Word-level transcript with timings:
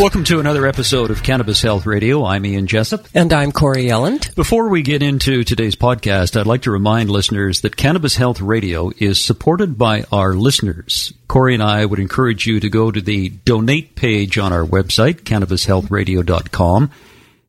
Welcome 0.00 0.24
to 0.24 0.40
another 0.40 0.66
episode 0.66 1.10
of 1.10 1.22
Cannabis 1.22 1.60
Health 1.60 1.84
Radio. 1.84 2.24
I'm 2.24 2.46
Ian 2.46 2.66
Jessop. 2.66 3.06
And 3.14 3.30
I'm 3.34 3.52
Corey 3.52 3.88
Yelland. 3.88 4.34
Before 4.34 4.70
we 4.70 4.80
get 4.80 5.02
into 5.02 5.44
today's 5.44 5.76
podcast, 5.76 6.40
I'd 6.40 6.46
like 6.46 6.62
to 6.62 6.70
remind 6.70 7.10
listeners 7.10 7.60
that 7.60 7.76
Cannabis 7.76 8.16
Health 8.16 8.40
Radio 8.40 8.92
is 8.96 9.22
supported 9.22 9.76
by 9.76 10.04
our 10.10 10.32
listeners. 10.32 11.12
Corey 11.28 11.52
and 11.52 11.62
I 11.62 11.84
would 11.84 11.98
encourage 11.98 12.46
you 12.46 12.60
to 12.60 12.70
go 12.70 12.90
to 12.90 13.02
the 13.02 13.28
donate 13.28 13.94
page 13.94 14.38
on 14.38 14.54
our 14.54 14.64
website, 14.64 15.20
cannabishealthradio.com, 15.20 16.90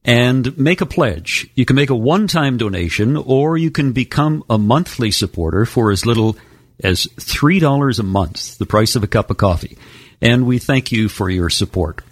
and 0.04 0.58
make 0.58 0.82
a 0.82 0.86
pledge. 0.86 1.50
You 1.56 1.64
can 1.64 1.78
make 1.78 1.90
a 1.90 1.96
one-time 1.96 2.58
donation 2.58 3.16
or 3.16 3.58
you 3.58 3.72
can 3.72 3.94
become 3.94 4.44
a 4.50 4.58
monthly 4.58 5.12
supporter 5.12 5.66
for 5.66 5.90
as 5.90 6.06
little 6.06 6.36
as 6.84 7.08
$3 7.16 7.98
a 7.98 8.04
month, 8.04 8.58
the 8.58 8.66
price 8.66 8.98
of 8.98 9.04
a 9.04 9.08
cup 9.08 9.32
of 9.32 9.38
coffee. 9.38 9.78
And 10.22 10.46
we 10.46 10.60
thank 10.60 10.92
you 10.92 11.08
for 11.08 11.30
your 11.30 11.50
support. 11.50 12.04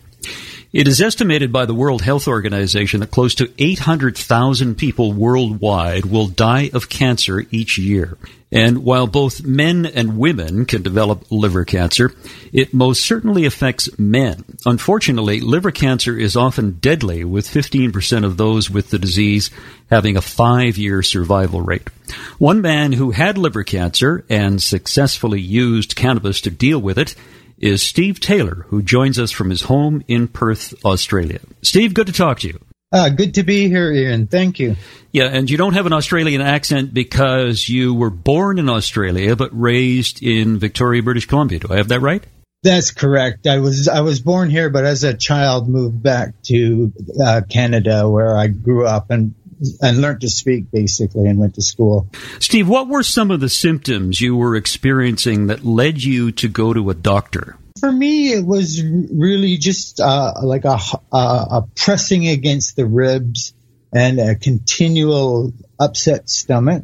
It 0.72 0.88
is 0.88 1.02
estimated 1.02 1.52
by 1.52 1.66
the 1.66 1.74
World 1.74 2.04
Health 2.04 2.28
Organization 2.28 3.00
that 3.00 3.10
close 3.10 3.34
to 3.36 3.52
800,000 3.58 4.76
people 4.76 5.14
worldwide 5.14 6.06
will 6.06 6.28
die 6.28 6.70
of 6.74 6.90
cancer 6.90 7.44
each 7.50 7.80
year. 7.80 8.20
And 8.52 8.84
while 8.84 9.08
both 9.08 9.44
men 9.44 9.88
and 9.88 10.18
women 10.18 10.66
can 10.66 10.84
develop 10.84 11.32
liver 11.32 11.66
cancer, 11.66 12.14
it 12.54 12.72
most 12.72 13.02
certainly 13.04 13.46
affects 13.46 13.98
men. 13.98 14.44
Unfortunately, 14.64 15.40
liver 15.40 15.72
cancer 15.72 16.18
is 16.18 16.36
often 16.36 16.74
deadly, 16.74 17.24
with 17.24 17.48
15% 17.48 18.24
of 18.24 18.38
those 18.38 18.70
with 18.70 18.92
the 18.92 19.00
disease 19.00 19.50
having 19.90 20.18
a 20.18 20.22
five 20.22 20.78
year 20.78 21.02
survival 21.02 21.62
rate. 21.62 21.90
One 22.38 22.62
man 22.62 22.94
who 22.94 23.12
had 23.12 23.40
liver 23.40 23.64
cancer 23.64 24.24
and 24.30 24.62
successfully 24.62 25.42
used 25.42 25.96
cannabis 25.96 26.42
to 26.42 26.52
deal 26.52 26.80
with 26.80 26.98
it 27.00 27.16
is 27.60 27.84
Steve 27.84 28.20
Taylor, 28.20 28.66
who 28.70 28.82
joins 28.82 29.20
us 29.20 29.32
from 29.32 29.50
his 29.50 29.64
home 29.64 30.04
in 30.08 30.28
Perth, 30.28 30.74
Australia. 30.86 31.40
Steve, 31.62 31.94
good 31.94 32.08
to 32.08 32.14
talk 32.14 32.40
to 32.40 32.48
you. 32.48 32.60
Uh, 32.92 33.10
good 33.10 33.36
to 33.36 33.44
be 33.44 33.68
here, 33.68 33.92
Ian. 33.92 34.26
Thank 34.26 34.60
you. 34.60 34.76
Yeah, 35.12 35.26
and 35.26 35.48
you 35.50 35.58
don't 35.58 35.74
have 35.74 35.86
an 35.86 35.94
Australian 35.94 36.42
accent 36.42 36.92
because 36.94 37.70
you 37.70 37.94
were 37.94 38.10
born 38.10 38.58
in 38.58 38.68
Australia 38.68 39.36
but 39.36 39.52
raised 39.54 40.24
in 40.24 40.58
Victoria, 40.58 41.04
British 41.04 41.28
Columbia. 41.28 41.60
Do 41.60 41.68
I 41.72 41.78
have 41.78 41.90
that 41.90 42.00
right? 42.00 42.24
That's 42.62 42.92
correct. 42.92 43.48
I 43.48 43.60
was 43.60 43.88
I 43.88 44.02
was 44.02 44.20
born 44.20 44.50
here, 44.50 44.70
but 44.70 44.86
as 44.86 45.04
a 45.04 45.14
child 45.14 45.70
moved 45.70 46.04
back 46.04 46.34
to 46.48 46.92
uh, 47.24 47.42
Canada, 47.48 48.10
where 48.10 48.36
I 48.36 48.48
grew 48.48 48.86
up 48.86 49.12
and 49.12 49.34
and 49.82 50.02
learned 50.02 50.22
to 50.22 50.30
speak 50.30 50.72
basically 50.72 51.26
and 51.26 51.40
went 51.40 51.56
to 51.56 51.62
school. 51.62 52.10
Steve, 52.40 52.68
what 52.68 52.88
were 52.88 53.04
some 53.04 53.32
of 53.32 53.40
the 53.40 53.50
symptoms 53.50 54.22
you 54.22 54.36
were 54.36 54.56
experiencing 54.56 55.48
that 55.48 55.66
led 55.66 56.04
you 56.04 56.32
to 56.34 56.48
go 56.48 56.74
to 56.74 56.90
a 56.90 56.94
doctor? 56.94 57.58
For 57.80 57.92
me, 57.92 58.34
it 58.34 58.46
was 58.46 58.84
really 58.84 59.58
just 59.58 60.00
uh, 60.00 60.34
like 60.44 60.66
a, 60.66 60.80
a, 61.14 61.18
a 61.18 61.68
pressing 61.76 62.28
against 62.28 62.76
the 62.76 62.86
ribs 62.86 63.54
and 63.94 64.20
a 64.20 64.36
continual 64.36 65.54
upset 65.80 66.30
stomach 66.30 66.84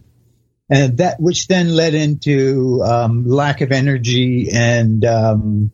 and 0.69 0.97
that 0.97 1.19
which 1.19 1.47
then 1.47 1.75
led 1.75 1.93
into 1.93 2.81
um, 2.83 3.27
lack 3.27 3.61
of 3.61 3.71
energy 3.71 4.49
and 4.51 5.05
um, 5.05 5.71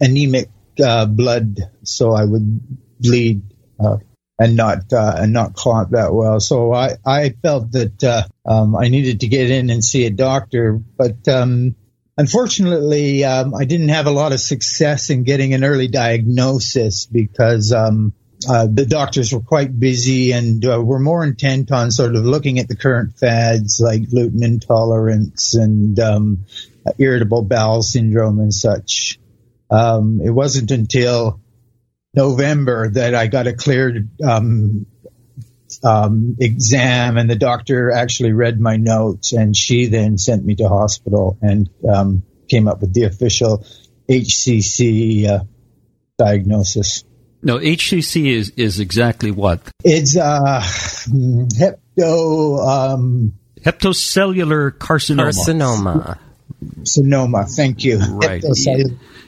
anemic 0.00 0.48
uh, 0.82 1.06
blood. 1.06 1.58
So 1.84 2.12
I 2.12 2.24
would 2.24 2.60
bleed 2.98 3.42
uh, 3.78 3.98
and 4.42 4.56
not 4.56 4.92
uh, 4.92 5.14
and 5.18 5.32
not 5.32 5.54
clot 5.54 5.92
that 5.92 6.12
well. 6.12 6.40
So 6.40 6.72
I 6.72 6.96
I 7.06 7.30
felt 7.30 7.70
that 7.72 8.02
uh, 8.02 8.24
um, 8.44 8.74
I 8.74 8.88
needed 8.88 9.20
to 9.20 9.28
get 9.28 9.50
in 9.50 9.70
and 9.70 9.84
see 9.84 10.04
a 10.06 10.10
doctor, 10.10 10.72
but 10.72 11.28
um, 11.28 11.76
unfortunately 12.18 13.24
um, 13.24 13.54
I 13.54 13.64
didn't 13.64 13.90
have 13.90 14.06
a 14.06 14.10
lot 14.10 14.32
of 14.32 14.40
success 14.40 15.10
in 15.10 15.22
getting 15.22 15.54
an 15.54 15.64
early 15.64 15.88
diagnosis 15.88 17.06
because. 17.06 17.72
Um, 17.72 18.14
uh, 18.48 18.66
the 18.66 18.84
doctors 18.84 19.32
were 19.32 19.40
quite 19.40 19.78
busy 19.78 20.32
and 20.32 20.66
uh, 20.66 20.82
were 20.82 20.98
more 20.98 21.22
intent 21.22 21.70
on 21.70 21.92
sort 21.92 22.16
of 22.16 22.24
looking 22.24 22.58
at 22.58 22.66
the 22.66 22.74
current 22.74 23.16
fads 23.16 23.78
like 23.80 24.10
gluten 24.10 24.42
intolerance 24.42 25.54
and 25.54 26.00
um, 26.00 26.44
irritable 26.98 27.42
bowel 27.42 27.82
syndrome 27.82 28.40
and 28.40 28.52
such. 28.52 29.20
Um, 29.70 30.20
it 30.20 30.30
wasn't 30.30 30.72
until 30.72 31.40
November 32.14 32.90
that 32.90 33.14
I 33.14 33.26
got 33.26 33.46
a 33.46 33.54
cleared 33.54 34.10
um, 34.22 34.86
um, 35.82 36.36
exam, 36.38 37.16
and 37.16 37.30
the 37.30 37.36
doctor 37.36 37.90
actually 37.90 38.32
read 38.32 38.60
my 38.60 38.76
notes, 38.76 39.32
and 39.32 39.56
she 39.56 39.86
then 39.86 40.18
sent 40.18 40.44
me 40.44 40.54
to 40.56 40.68
hospital 40.68 41.38
and 41.40 41.70
um, 41.88 42.22
came 42.48 42.68
up 42.68 42.80
with 42.80 42.92
the 42.92 43.04
official 43.04 43.64
HCC 44.08 45.26
uh, 45.26 45.44
diagnosis. 46.18 47.04
No, 47.42 47.58
HCC 47.58 48.26
is 48.26 48.50
is 48.50 48.78
exactly 48.78 49.30
what? 49.30 49.60
It's 49.82 50.16
uh, 50.16 50.60
hepto 50.62 52.66
um, 52.66 53.32
hepatocellular 53.60 54.72
carcinoma. 54.72 55.32
Carcinoma. 55.32 56.18
Sonoma, 56.84 57.46
thank 57.46 57.84
you. 57.84 57.98
Right. 57.98 58.42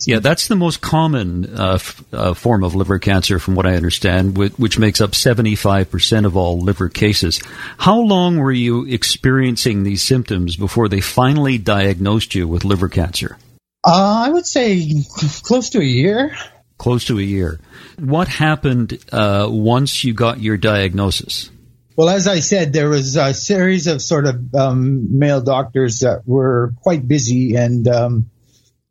Yeah, 0.07 0.19
that's 0.19 0.49
the 0.49 0.57
most 0.57 0.81
common 0.81 1.59
uh, 1.59 1.75
f- 1.75 2.05
uh, 2.13 2.35
form 2.35 2.65
of 2.65 2.75
liver 2.75 2.99
cancer, 2.99 3.39
from 3.39 3.55
what 3.55 3.67
I 3.67 3.77
understand, 3.77 4.37
which, 4.37 4.53
which 4.55 4.79
makes 4.79 5.01
up 5.01 5.13
75% 5.13 6.27
of 6.27 6.37
all 6.37 6.61
liver 6.61 6.89
cases. 6.89 7.41
How 7.79 8.01
long 8.01 8.39
were 8.39 8.53
you 8.53 8.85
experiencing 8.87 9.83
these 9.83 10.03
symptoms 10.03 10.57
before 10.57 10.89
they 10.89 11.01
finally 11.01 11.59
diagnosed 11.59 12.35
you 12.35 12.47
with 12.47 12.65
liver 12.65 12.89
cancer? 12.89 13.39
Uh, 13.87 14.25
I 14.27 14.31
would 14.31 14.47
say 14.47 15.05
close 15.43 15.71
to 15.71 15.81
a 15.81 15.85
year. 15.85 16.37
Close 16.77 17.05
to 17.05 17.19
a 17.19 17.23
year. 17.23 17.61
What 17.99 18.29
happened 18.29 18.99
uh, 19.13 19.47
once 19.51 20.05
you 20.05 20.13
got 20.13 20.41
your 20.41 20.57
diagnosis? 20.57 21.51
Well, 21.97 22.09
as 22.09 22.27
I 22.27 22.41
said, 22.41 22.73
there 22.73 22.89
was 22.89 23.15
a 23.17 23.33
series 23.33 23.87
of 23.87 24.03
sort 24.03 24.27
of 24.27 24.53
um, 24.53 25.17
male 25.17 25.41
doctors 25.41 26.01
that 26.01 26.23
were 26.27 26.75
quite 26.83 27.07
busy 27.07 27.55
and 27.55 27.87
um, 27.87 28.31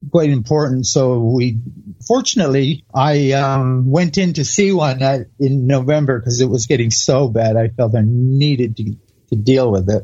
quite 0.10 0.30
important. 0.30 0.86
So 0.86 1.20
we, 1.20 1.60
fortunately, 2.08 2.86
I 2.96 3.34
um, 3.34 3.92
went 3.92 4.18
in 4.18 4.34
to 4.34 4.46
see 4.46 4.72
one 4.72 5.02
at, 5.02 5.28
in 5.38 5.68
November 5.68 6.18
because 6.18 6.40
it 6.40 6.50
was 6.50 6.66
getting 6.68 6.92
so 6.92 7.28
bad. 7.28 7.58
I 7.58 7.68
felt 7.68 7.94
I 7.94 8.04
needed 8.06 8.78
to, 8.78 8.96
to 9.32 9.36
deal 9.36 9.70
with 9.70 9.90
it. 9.90 10.04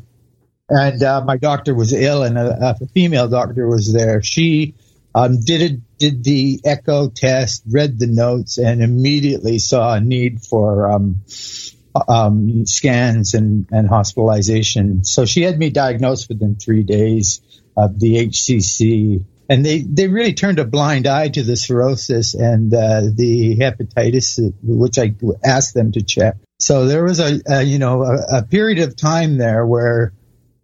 And 0.67 1.01
uh, 1.01 1.23
my 1.23 1.37
doctor 1.37 1.73
was 1.73 1.93
ill, 1.93 2.21
and 2.21 2.37
a, 2.37 2.75
a 2.81 2.87
female 2.87 3.29
doctor 3.29 3.65
was 3.65 3.91
there. 3.91 4.21
She 4.21 4.75
um, 5.15 5.39
did 5.43 5.61
it, 5.61 5.97
did 5.97 6.23
the 6.23 6.59
echo 6.65 7.09
test, 7.09 7.63
read 7.67 7.97
the 7.97 8.07
notes, 8.07 8.57
and 8.57 8.83
immediately 8.83 9.57
saw 9.57 9.95
a 9.95 10.01
need 10.01 10.41
for 10.41 10.91
um, 12.07 12.65
scans 12.65 13.33
and, 13.33 13.67
and 13.71 13.87
hospitalization. 13.87 15.03
So 15.03 15.25
she 15.25 15.41
had 15.41 15.57
me 15.57 15.69
diagnosed 15.69 16.29
within 16.29 16.55
three 16.55 16.83
days 16.83 17.41
of 17.75 17.99
the 17.99 18.27
HCC. 18.27 19.25
And 19.49 19.65
they, 19.65 19.81
they 19.81 20.07
really 20.07 20.33
turned 20.33 20.59
a 20.59 20.65
blind 20.65 21.07
eye 21.07 21.29
to 21.29 21.41
the 21.41 21.55
cirrhosis 21.55 22.35
and 22.35 22.73
uh, 22.73 23.01
the 23.13 23.57
hepatitis, 23.57 24.53
which 24.61 24.99
I 24.99 25.15
asked 25.43 25.73
them 25.73 25.91
to 25.93 26.03
check. 26.03 26.35
So 26.59 26.85
there 26.85 27.03
was 27.03 27.19
a, 27.19 27.39
a 27.47 27.63
you 27.63 27.79
know 27.79 28.03
a, 28.03 28.39
a, 28.39 28.43
period 28.43 28.79
of 28.79 28.97
time 28.97 29.37
there 29.37 29.65
where 29.65 30.13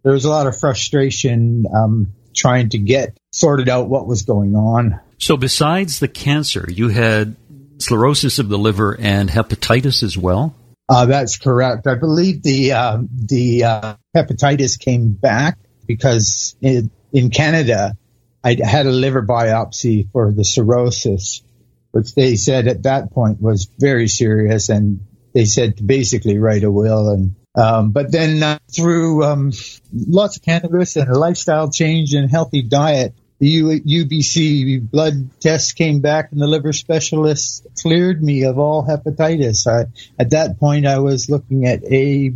there 0.02 0.12
was 0.12 0.26
a 0.26 0.30
lot 0.30 0.46
of 0.46 0.56
frustration 0.56 1.64
um, 1.74 2.12
trying 2.34 2.68
to 2.70 2.78
get 2.78 3.16
sorted 3.32 3.68
out 3.70 3.88
what 3.88 4.06
was 4.06 4.22
going 4.22 4.54
on. 4.54 5.00
So 5.18 5.38
besides 5.38 5.98
the 5.98 6.08
cancer, 6.08 6.66
you 6.68 6.88
had 6.88 7.34
cirrhosis 7.78 8.38
of 8.38 8.48
the 8.48 8.58
liver 8.58 8.96
and 9.00 9.30
hepatitis 9.30 10.02
as 10.02 10.16
well. 10.18 10.54
Uh, 10.88 11.06
that's 11.06 11.36
correct. 11.38 11.86
I 11.86 11.96
believe 11.96 12.42
the 12.42 12.72
uh, 12.72 12.98
the 13.10 13.64
uh, 13.64 13.94
hepatitis 14.16 14.78
came 14.78 15.12
back 15.12 15.58
because 15.86 16.56
in, 16.60 16.90
in 17.12 17.30
Canada, 17.30 17.96
I 18.44 18.56
had 18.62 18.86
a 18.86 18.92
liver 18.92 19.26
biopsy 19.26 20.10
for 20.12 20.32
the 20.32 20.44
cirrhosis, 20.44 21.42
which 21.90 22.14
they 22.14 22.36
said 22.36 22.68
at 22.68 22.84
that 22.84 23.10
point 23.10 23.40
was 23.40 23.68
very 23.78 24.06
serious, 24.06 24.68
and 24.68 25.00
they 25.34 25.44
said 25.44 25.78
to 25.78 25.82
basically 25.82 26.38
write 26.38 26.62
a 26.62 26.70
will. 26.70 27.08
And 27.08 27.34
um, 27.56 27.90
but 27.90 28.12
then 28.12 28.42
uh, 28.42 28.58
through 28.70 29.24
um, 29.24 29.52
lots 29.92 30.36
of 30.36 30.44
cannabis 30.44 30.94
and 30.94 31.08
a 31.08 31.18
lifestyle 31.18 31.68
change 31.68 32.14
and 32.14 32.30
healthy 32.30 32.62
diet, 32.62 33.12
the 33.38 33.48
U- 33.48 34.04
UBC 34.04 34.90
blood 34.90 35.30
test 35.40 35.76
came 35.76 36.00
back 36.00 36.32
and 36.32 36.40
the 36.40 36.46
liver 36.46 36.72
specialist 36.72 37.66
cleared 37.82 38.22
me 38.22 38.44
of 38.44 38.58
all 38.58 38.86
hepatitis. 38.86 39.66
I, 39.66 39.90
at 40.18 40.30
that 40.30 40.58
point, 40.58 40.86
I 40.86 40.98
was 40.98 41.28
looking 41.28 41.66
at 41.66 41.84
A, 41.84 42.32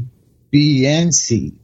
B, 0.51 0.87
and 0.87 1.15
C, 1.15 1.55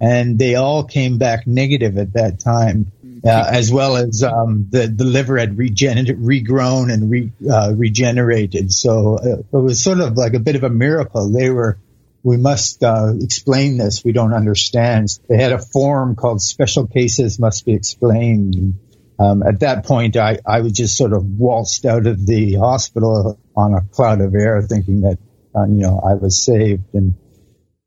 and 0.00 0.38
they 0.38 0.54
all 0.54 0.84
came 0.84 1.18
back 1.18 1.46
negative 1.46 1.98
at 1.98 2.12
that 2.12 2.38
time, 2.38 2.92
uh, 3.24 3.46
as 3.50 3.72
well 3.72 3.96
as 3.96 4.22
um, 4.22 4.68
the 4.70 4.86
the 4.86 5.04
liver 5.04 5.38
had 5.38 5.58
regen- 5.58 6.06
regrown 6.06 6.92
and 6.92 7.10
re, 7.10 7.32
uh, 7.50 7.72
regenerated. 7.74 8.72
So 8.72 9.16
uh, 9.16 9.58
it 9.58 9.60
was 9.60 9.82
sort 9.82 9.98
of 9.98 10.16
like 10.16 10.34
a 10.34 10.40
bit 10.40 10.54
of 10.54 10.62
a 10.62 10.70
miracle. 10.70 11.32
They 11.32 11.50
were 11.50 11.78
we 12.22 12.36
must 12.36 12.82
uh, 12.82 13.12
explain 13.20 13.78
this. 13.78 14.04
We 14.04 14.12
don't 14.12 14.34
understand. 14.34 15.08
They 15.28 15.36
had 15.36 15.52
a 15.52 15.58
form 15.58 16.16
called 16.16 16.42
special 16.42 16.86
cases 16.86 17.38
must 17.38 17.64
be 17.64 17.74
explained. 17.74 18.74
Um, 19.18 19.42
at 19.42 19.60
that 19.60 19.84
point, 19.84 20.16
I, 20.16 20.38
I 20.46 20.60
was 20.60 20.72
just 20.72 20.96
sort 20.96 21.12
of 21.12 21.24
waltzed 21.24 21.86
out 21.86 22.06
of 22.06 22.24
the 22.24 22.54
hospital 22.54 23.38
on 23.56 23.74
a 23.74 23.80
cloud 23.80 24.20
of 24.20 24.34
air 24.34 24.62
thinking 24.62 25.02
that, 25.02 25.18
uh, 25.54 25.64
you 25.64 25.80
know, 25.80 25.98
I 25.98 26.14
was 26.14 26.44
saved 26.44 26.94
and, 26.94 27.14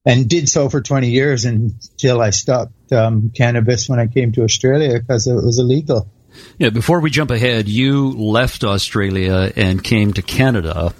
and 0.05 0.29
did 0.29 0.49
so 0.49 0.69
for 0.69 0.81
20 0.81 1.09
years 1.09 1.45
until 1.45 2.21
I 2.21 2.31
stopped 2.31 2.91
um, 2.91 3.31
cannabis 3.35 3.87
when 3.87 3.99
I 3.99 4.07
came 4.07 4.33
to 4.33 4.43
Australia 4.43 4.99
because 4.99 5.27
it 5.27 5.35
was 5.35 5.59
illegal. 5.59 6.09
Yeah, 6.57 6.69
before 6.69 6.99
we 6.99 7.09
jump 7.09 7.31
ahead, 7.31 7.67
you 7.67 8.11
left 8.11 8.63
Australia 8.63 9.51
and 9.55 9.83
came 9.83 10.13
to 10.13 10.21
Canada. 10.21 10.93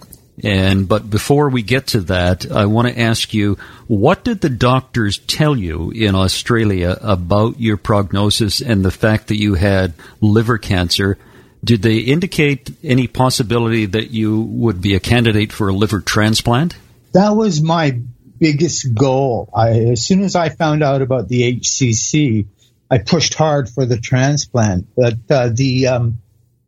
And 0.43 0.87
but 0.87 1.09
before 1.09 1.49
we 1.49 1.61
get 1.61 1.87
to 1.87 2.01
that, 2.01 2.51
I 2.51 2.65
want 2.65 2.87
to 2.87 2.99
ask 2.99 3.33
you, 3.33 3.57
what 3.87 4.23
did 4.23 4.41
the 4.41 4.49
doctors 4.49 5.19
tell 5.19 5.55
you 5.55 5.91
in 5.91 6.15
Australia 6.15 6.97
about 7.01 7.59
your 7.59 7.77
prognosis 7.77 8.61
and 8.61 8.83
the 8.83 8.91
fact 8.91 9.27
that 9.27 9.39
you 9.39 9.53
had 9.53 9.93
liver 10.19 10.57
cancer? 10.57 11.17
Did 11.63 11.83
they 11.83 11.97
indicate 11.97 12.71
any 12.83 13.07
possibility 13.07 13.85
that 13.85 14.09
you 14.09 14.41
would 14.41 14.81
be 14.81 14.95
a 14.95 14.99
candidate 14.99 15.51
for 15.51 15.69
a 15.69 15.73
liver 15.73 15.99
transplant? 15.99 16.75
That 17.13 17.35
was 17.35 17.61
my 17.61 17.99
biggest 18.39 18.95
goal. 18.95 19.49
I, 19.53 19.69
as 19.91 20.03
soon 20.03 20.23
as 20.23 20.35
I 20.35 20.49
found 20.49 20.81
out 20.81 21.03
about 21.03 21.27
the 21.27 21.59
HCC, 21.59 22.47
I 22.89 22.97
pushed 22.97 23.35
hard 23.35 23.69
for 23.69 23.85
the 23.85 23.97
transplant. 23.97 24.87
But 24.95 25.19
uh, 25.29 25.49
the 25.53 25.87
um, 25.87 26.17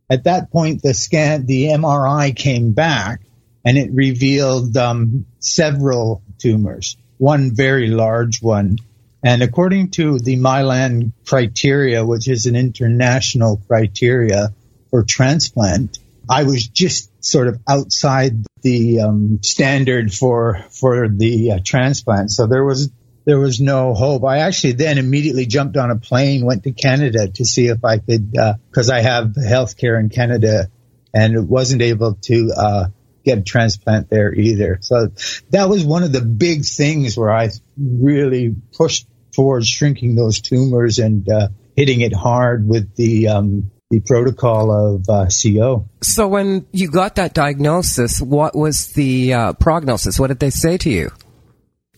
at 0.08 0.24
that 0.24 0.52
point, 0.52 0.82
the 0.82 0.94
scan, 0.94 1.46
the 1.46 1.64
MRI 1.66 2.34
came 2.36 2.72
back, 2.72 3.20
and 3.64 3.78
it 3.78 3.90
revealed 3.92 4.76
um, 4.76 5.26
several 5.38 6.22
tumors, 6.38 6.96
one 7.18 7.54
very 7.54 7.88
large 7.88 8.42
one. 8.42 8.78
And 9.22 9.42
according 9.42 9.90
to 9.92 10.18
the 10.18 10.36
Milan 10.36 11.12
criteria, 11.24 12.04
which 12.04 12.28
is 12.28 12.44
an 12.46 12.56
international 12.56 13.60
criteria 13.66 14.50
for 14.90 15.02
transplant, 15.02 15.98
I 16.28 16.44
was 16.44 16.66
just 16.66 17.10
sort 17.24 17.48
of 17.48 17.58
outside 17.66 18.44
the 18.62 19.00
um, 19.00 19.40
standard 19.42 20.12
for 20.12 20.64
for 20.70 21.08
the 21.08 21.52
uh, 21.52 21.58
transplant. 21.64 22.30
So 22.30 22.46
there 22.46 22.64
was 22.64 22.90
there 23.24 23.38
was 23.38 23.60
no 23.60 23.94
hope. 23.94 24.24
I 24.24 24.38
actually 24.38 24.72
then 24.72 24.98
immediately 24.98 25.46
jumped 25.46 25.76
on 25.78 25.90
a 25.90 25.96
plane, 25.96 26.44
went 26.44 26.64
to 26.64 26.72
Canada 26.72 27.28
to 27.28 27.44
see 27.44 27.68
if 27.68 27.84
I 27.84 27.98
could, 27.98 28.30
because 28.30 28.90
uh, 28.90 28.94
I 28.94 29.00
have 29.00 29.34
health 29.36 29.78
care 29.78 29.98
in 29.98 30.10
Canada, 30.10 30.68
and 31.14 31.48
wasn't 31.48 31.80
able 31.80 32.14
to 32.22 32.52
uh, 32.54 32.86
get 33.24 33.38
a 33.38 33.42
transplant 33.42 34.10
there 34.10 34.32
either. 34.34 34.78
So 34.82 35.08
that 35.50 35.68
was 35.68 35.84
one 35.84 36.02
of 36.02 36.12
the 36.12 36.20
big 36.20 36.64
things 36.64 37.16
where 37.16 37.30
I 37.30 37.50
really 37.76 38.54
pushed 38.76 39.06
towards 39.32 39.68
shrinking 39.68 40.14
those 40.14 40.40
tumors 40.40 40.98
and 40.98 41.28
uh, 41.28 41.48
hitting 41.76 42.00
it 42.00 42.14
hard 42.14 42.66
with 42.66 42.94
the 42.96 43.28
um, 43.28 43.70
the 43.90 44.00
protocol 44.00 44.70
of 44.70 45.08
uh, 45.08 45.26
CO. 45.26 45.88
So 46.02 46.28
when 46.28 46.66
you 46.72 46.90
got 46.90 47.16
that 47.16 47.34
diagnosis, 47.34 48.20
what 48.20 48.56
was 48.56 48.88
the 48.88 49.34
uh, 49.34 49.52
prognosis? 49.54 50.18
What 50.18 50.28
did 50.28 50.40
they 50.40 50.50
say 50.50 50.78
to 50.78 50.90
you? 50.90 51.10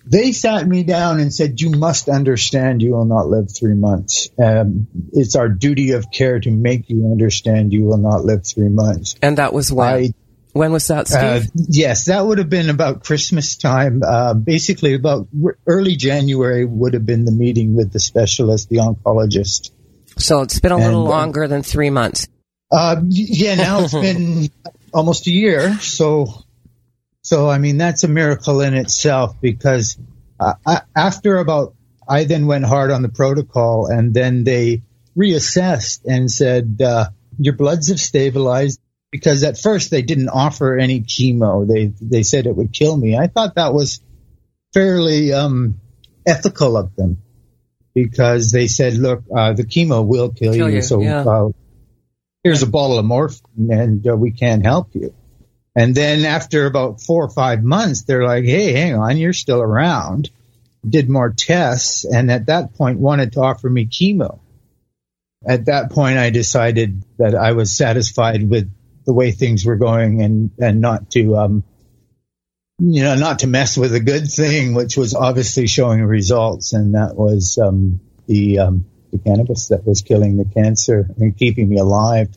They 0.08 0.30
sat 0.30 0.68
me 0.68 0.84
down 0.84 1.18
and 1.18 1.34
said, 1.34 1.60
"You 1.60 1.70
must 1.70 2.08
understand. 2.08 2.80
You 2.80 2.92
will 2.92 3.06
not 3.06 3.26
live 3.26 3.50
three 3.50 3.74
months. 3.74 4.28
Um, 4.38 4.86
it's 5.12 5.34
our 5.34 5.48
duty 5.48 5.92
of 5.92 6.10
care 6.12 6.38
to 6.38 6.50
make 6.50 6.88
you 6.88 7.10
understand. 7.10 7.72
You 7.72 7.84
will 7.84 7.98
not 7.98 8.24
live 8.24 8.46
three 8.46 8.68
months." 8.68 9.16
And 9.20 9.38
that 9.38 9.52
was 9.52 9.72
when. 9.72 10.14
I, 10.56 10.58
when 10.58 10.72
was 10.72 10.86
that, 10.88 11.08
Steve? 11.08 11.20
Uh, 11.22 11.40
yes, 11.54 12.06
that 12.06 12.24
would 12.24 12.38
have 12.38 12.48
been 12.48 12.70
about 12.70 13.04
Christmas 13.04 13.56
time. 13.56 14.02
Uh, 14.02 14.34
basically, 14.34 14.94
about 14.94 15.28
early 15.66 15.96
January 15.96 16.64
would 16.64 16.94
have 16.94 17.06
been 17.06 17.24
the 17.24 17.32
meeting 17.32 17.74
with 17.74 17.92
the 17.92 18.00
specialist, 18.00 18.68
the 18.68 18.76
oncologist. 18.76 19.70
So 20.18 20.42
it's 20.42 20.60
been 20.60 20.72
a 20.72 20.76
little 20.76 21.02
and, 21.02 21.12
uh, 21.12 21.16
longer 21.16 21.46
than 21.46 21.62
three 21.62 21.90
months. 21.90 22.26
Uh, 22.70 22.96
yeah, 23.08 23.54
now 23.54 23.80
it's 23.80 23.92
been 23.92 24.48
almost 24.94 25.26
a 25.26 25.30
year. 25.30 25.74
So, 25.78 26.26
so 27.22 27.48
I 27.48 27.58
mean 27.58 27.76
that's 27.76 28.04
a 28.04 28.08
miracle 28.08 28.60
in 28.60 28.74
itself 28.74 29.40
because 29.40 29.98
uh, 30.40 30.54
after 30.96 31.36
about 31.38 31.74
I 32.08 32.24
then 32.24 32.46
went 32.46 32.64
hard 32.64 32.90
on 32.90 33.02
the 33.02 33.08
protocol, 33.08 33.86
and 33.86 34.14
then 34.14 34.44
they 34.44 34.82
reassessed 35.16 36.00
and 36.06 36.30
said 36.30 36.80
uh, 36.82 37.08
your 37.38 37.54
bloods 37.54 37.88
have 37.88 38.00
stabilized 38.00 38.80
because 39.16 39.42
at 39.44 39.58
first 39.58 39.90
they 39.90 40.02
didn't 40.02 40.28
offer 40.28 40.76
any 40.76 41.00
chemo. 41.00 41.66
They 41.66 41.92
they 42.00 42.22
said 42.22 42.46
it 42.46 42.54
would 42.54 42.72
kill 42.72 42.94
me. 42.94 43.16
I 43.16 43.28
thought 43.28 43.54
that 43.54 43.72
was 43.72 44.00
fairly 44.74 45.32
um, 45.32 45.80
ethical 46.26 46.76
of 46.76 46.94
them 46.96 47.22
because 47.94 48.52
they 48.52 48.66
said, 48.66 48.94
"Look, 48.94 49.24
uh, 49.34 49.54
the 49.54 49.64
chemo 49.64 50.06
will 50.06 50.28
kill, 50.28 50.52
kill 50.52 50.68
you, 50.68 50.76
you, 50.76 50.82
so 50.82 51.00
yeah. 51.00 51.22
uh, 51.22 51.48
here's 52.44 52.62
a 52.62 52.66
bottle 52.66 52.98
of 52.98 53.06
morphine, 53.06 53.70
and 53.70 54.06
uh, 54.06 54.14
we 54.14 54.32
can't 54.32 54.64
help 54.64 54.94
you." 54.94 55.14
And 55.74 55.94
then 55.94 56.24
after 56.26 56.66
about 56.66 57.00
four 57.00 57.24
or 57.24 57.30
five 57.30 57.62
months, 57.62 58.02
they're 58.02 58.26
like, 58.26 58.44
"Hey, 58.44 58.72
hang 58.72 58.96
on, 58.96 59.16
you're 59.16 59.32
still 59.32 59.62
around." 59.62 60.28
Did 60.86 61.08
more 61.08 61.32
tests, 61.36 62.04
and 62.04 62.30
at 62.30 62.46
that 62.46 62.74
point 62.74 63.00
wanted 63.00 63.32
to 63.32 63.40
offer 63.40 63.68
me 63.68 63.86
chemo. 63.86 64.40
At 65.44 65.64
that 65.66 65.90
point, 65.90 66.18
I 66.18 66.30
decided 66.30 67.02
that 67.18 67.34
I 67.34 67.52
was 67.52 67.76
satisfied 67.76 68.48
with 68.48 68.70
the 69.06 69.12
way 69.12 69.30
things 69.30 69.64
were 69.64 69.76
going 69.76 70.22
and 70.22 70.50
and 70.58 70.80
not 70.80 71.10
to 71.10 71.36
um 71.36 71.64
you 72.78 73.02
know 73.02 73.14
not 73.14 73.40
to 73.40 73.46
mess 73.46 73.76
with 73.76 73.94
a 73.94 74.00
good 74.00 74.30
thing 74.30 74.74
which 74.74 74.96
was 74.96 75.14
obviously 75.14 75.66
showing 75.66 76.02
results 76.02 76.72
and 76.72 76.94
that 76.94 77.16
was 77.16 77.58
um 77.62 78.00
the 78.26 78.58
um 78.58 78.84
the 79.12 79.18
cannabis 79.18 79.68
that 79.68 79.86
was 79.86 80.02
killing 80.02 80.36
the 80.36 80.44
cancer 80.44 81.08
and 81.18 81.36
keeping 81.36 81.68
me 81.68 81.78
alive 81.78 82.28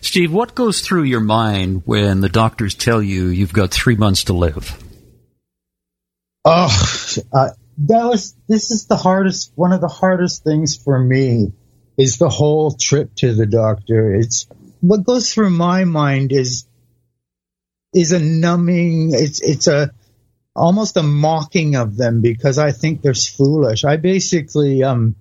Steve, 0.00 0.32
what 0.32 0.54
goes 0.54 0.80
through 0.80 1.04
your 1.04 1.20
mind 1.20 1.82
when 1.84 2.20
the 2.20 2.28
doctors 2.28 2.74
tell 2.74 3.02
you 3.02 3.26
you've 3.26 3.52
got 3.52 3.70
three 3.70 3.96
months 3.96 4.24
to 4.24 4.32
live? 4.32 4.76
Oh, 6.44 7.14
uh, 7.32 7.50
that 7.78 8.04
was, 8.04 8.34
this 8.48 8.70
is 8.70 8.86
the 8.86 8.96
hardest, 8.96 9.52
one 9.54 9.72
of 9.72 9.80
the 9.80 9.88
hardest 9.88 10.44
things 10.44 10.76
for 10.76 10.98
me 10.98 11.52
is 11.96 12.16
the 12.16 12.28
whole 12.28 12.70
trip 12.72 13.14
to 13.16 13.34
the 13.34 13.46
doctor. 13.46 14.14
It's, 14.14 14.46
what 14.80 15.04
goes 15.04 15.32
through 15.32 15.50
my 15.50 15.84
mind 15.84 16.32
is 16.32 16.66
is 17.94 18.12
a 18.12 18.20
numbing. 18.20 19.10
It's 19.12 19.40
it's 19.40 19.66
a 19.66 19.90
almost 20.54 20.96
a 20.96 21.02
mocking 21.02 21.76
of 21.76 21.96
them 21.96 22.20
because 22.20 22.58
I 22.58 22.72
think 22.72 23.02
they're 23.02 23.14
foolish. 23.14 23.84
I 23.84 23.96
basically 23.96 24.82
um 24.82 25.16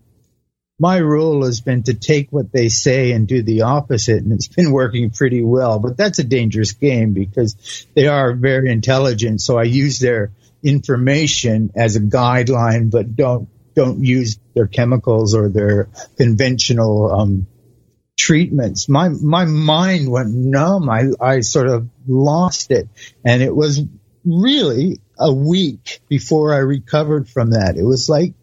my 0.79 0.97
rule 0.97 1.43
has 1.43 1.61
been 1.61 1.83
to 1.83 1.95
take 1.95 2.31
what 2.31 2.51
they 2.51 2.69
say 2.69 3.11
and 3.11 3.27
do 3.27 3.41
the 3.41 3.63
opposite, 3.63 4.21
and 4.23 4.31
it's 4.31 4.47
been 4.47 4.71
working 4.71 5.09
pretty 5.09 5.43
well. 5.43 5.79
But 5.79 5.97
that's 5.97 6.19
a 6.19 6.23
dangerous 6.23 6.73
game 6.73 7.13
because 7.13 7.87
they 7.95 8.07
are 8.07 8.33
very 8.33 8.71
intelligent. 8.71 9.41
So 9.41 9.57
I 9.57 9.63
use 9.63 9.99
their 9.99 10.31
information 10.63 11.71
as 11.75 11.95
a 11.95 12.01
guideline, 12.01 12.91
but 12.91 13.15
don't 13.15 13.49
don't 13.75 14.03
use 14.03 14.39
their 14.53 14.67
chemicals 14.67 15.35
or 15.35 15.49
their 15.49 15.87
conventional 16.17 17.11
um, 17.11 17.47
treatments, 18.17 18.89
my 18.89 19.09
my 19.09 19.45
mind 19.45 20.11
went 20.11 20.33
numb. 20.33 20.89
I 20.89 21.11
I 21.21 21.39
sort 21.41 21.67
of 21.67 21.87
lost 22.07 22.71
it, 22.71 22.89
and 23.23 23.41
it 23.41 23.55
was 23.55 23.81
really 24.25 24.99
a 25.17 25.31
week 25.31 26.01
before 26.09 26.53
I 26.53 26.57
recovered 26.57 27.29
from 27.29 27.51
that. 27.51 27.77
It 27.77 27.83
was 27.83 28.09
like, 28.09 28.33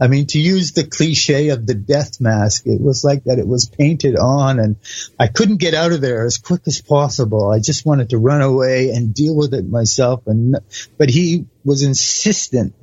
I 0.00 0.06
mean, 0.06 0.26
to 0.28 0.38
use 0.38 0.72
the 0.72 0.84
cliche 0.84 1.48
of 1.48 1.66
the 1.66 1.74
death 1.74 2.20
mask, 2.20 2.66
it 2.66 2.80
was 2.80 3.04
like 3.04 3.24
that. 3.24 3.38
It 3.38 3.48
was 3.48 3.68
painted 3.68 4.16
on, 4.16 4.60
and 4.60 4.76
I 5.18 5.26
couldn't 5.26 5.56
get 5.56 5.74
out 5.74 5.92
of 5.92 6.00
there 6.00 6.24
as 6.24 6.38
quick 6.38 6.62
as 6.66 6.80
possible. 6.80 7.50
I 7.50 7.58
just 7.58 7.86
wanted 7.86 8.10
to 8.10 8.18
run 8.18 8.42
away 8.42 8.90
and 8.90 9.14
deal 9.14 9.34
with 9.34 9.54
it 9.54 9.68
myself. 9.68 10.26
And 10.26 10.56
but 10.98 11.08
he 11.08 11.46
was 11.64 11.82
insistent 11.82 12.74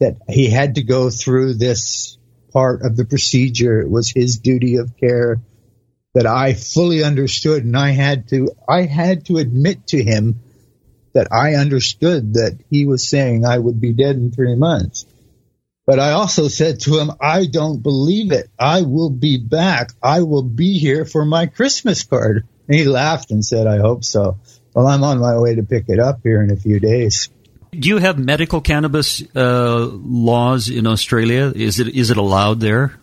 that 0.00 0.18
he 0.28 0.50
had 0.50 0.74
to 0.74 0.82
go 0.82 1.08
through 1.08 1.54
this 1.54 2.18
part 2.52 2.82
of 2.82 2.94
the 2.96 3.06
procedure. 3.06 3.80
It 3.80 3.90
was 3.90 4.10
his 4.10 4.38
duty 4.38 4.76
of 4.76 4.96
care 4.96 5.40
that 6.14 6.26
I 6.26 6.54
fully 6.54 7.02
understood 7.02 7.64
and 7.64 7.76
I 7.76 7.90
had 7.90 8.28
to 8.28 8.50
I 8.68 8.82
had 8.82 9.26
to 9.26 9.38
admit 9.38 9.88
to 9.88 10.02
him 10.02 10.40
that 11.12 11.32
I 11.32 11.54
understood 11.54 12.34
that 12.34 12.58
he 12.70 12.86
was 12.86 13.08
saying 13.08 13.44
I 13.44 13.58
would 13.58 13.80
be 13.80 13.92
dead 13.92 14.16
in 14.16 14.32
3 14.32 14.56
months. 14.56 15.06
But 15.86 16.00
I 16.00 16.12
also 16.12 16.48
said 16.48 16.80
to 16.80 16.98
him, 16.98 17.10
I 17.20 17.46
don't 17.46 17.82
believe 17.82 18.32
it. 18.32 18.48
I 18.58 18.82
will 18.82 19.10
be 19.10 19.36
back. 19.38 19.90
I 20.02 20.22
will 20.22 20.42
be 20.42 20.78
here 20.78 21.04
for 21.04 21.24
my 21.24 21.46
Christmas 21.46 22.02
card. 22.02 22.48
And 22.66 22.78
he 22.78 22.84
laughed 22.84 23.30
and 23.30 23.44
said, 23.44 23.66
I 23.66 23.78
hope 23.78 24.02
so. 24.02 24.38
Well, 24.74 24.86
I'm 24.86 25.04
on 25.04 25.20
my 25.20 25.38
way 25.38 25.56
to 25.56 25.62
pick 25.62 25.84
it 25.88 26.00
up 26.00 26.20
here 26.22 26.42
in 26.42 26.50
a 26.50 26.56
few 26.56 26.80
days. 26.80 27.28
Do 27.70 27.88
you 27.88 27.98
have 27.98 28.18
medical 28.18 28.60
cannabis 28.60 29.22
uh, 29.34 29.88
laws 29.92 30.68
in 30.68 30.86
Australia? 30.86 31.52
Is 31.54 31.80
it 31.80 31.88
is 31.88 32.10
it 32.10 32.16
allowed 32.16 32.60
there? 32.60 32.94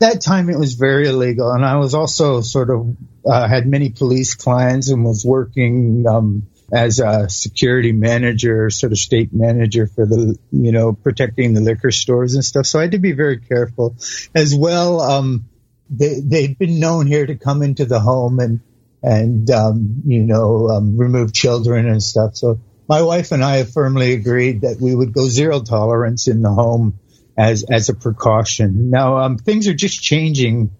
That 0.00 0.20
time 0.20 0.48
it 0.48 0.58
was 0.58 0.74
very 0.74 1.08
illegal, 1.08 1.50
and 1.50 1.64
I 1.64 1.76
was 1.76 1.92
also 1.92 2.40
sort 2.40 2.70
of 2.70 2.96
uh, 3.26 3.48
had 3.48 3.66
many 3.66 3.90
police 3.90 4.34
clients 4.34 4.90
and 4.90 5.04
was 5.04 5.24
working 5.24 6.04
um, 6.08 6.46
as 6.72 7.00
a 7.00 7.28
security 7.28 7.92
manager, 7.92 8.70
sort 8.70 8.92
of 8.92 8.98
state 8.98 9.32
manager 9.32 9.86
for 9.86 10.06
the, 10.06 10.38
you 10.52 10.70
know, 10.70 10.92
protecting 10.92 11.54
the 11.54 11.60
liquor 11.60 11.90
stores 11.90 12.34
and 12.34 12.44
stuff. 12.44 12.66
So 12.66 12.78
I 12.78 12.82
had 12.82 12.92
to 12.92 12.98
be 12.98 13.12
very 13.12 13.38
careful 13.38 13.96
as 14.34 14.54
well. 14.54 15.00
Um, 15.00 15.46
they, 15.90 16.20
they'd 16.20 16.58
been 16.58 16.78
known 16.78 17.06
here 17.06 17.26
to 17.26 17.34
come 17.34 17.62
into 17.62 17.84
the 17.84 17.98
home 18.00 18.38
and, 18.38 18.60
and, 19.02 19.50
um, 19.50 20.02
you 20.04 20.22
know, 20.22 20.68
um, 20.68 20.98
remove 20.98 21.32
children 21.32 21.88
and 21.88 22.02
stuff. 22.02 22.36
So 22.36 22.60
my 22.88 23.02
wife 23.02 23.32
and 23.32 23.42
I 23.42 23.56
have 23.56 23.72
firmly 23.72 24.12
agreed 24.12 24.60
that 24.60 24.78
we 24.80 24.94
would 24.94 25.12
go 25.12 25.28
zero 25.28 25.60
tolerance 25.60 26.28
in 26.28 26.42
the 26.42 26.52
home 26.52 26.98
as, 27.38 27.64
as 27.70 27.88
a 27.88 27.94
precaution. 27.94 28.90
Now, 28.90 29.18
um, 29.18 29.38
things 29.38 29.68
are 29.68 29.74
just 29.74 30.02
changing, 30.02 30.70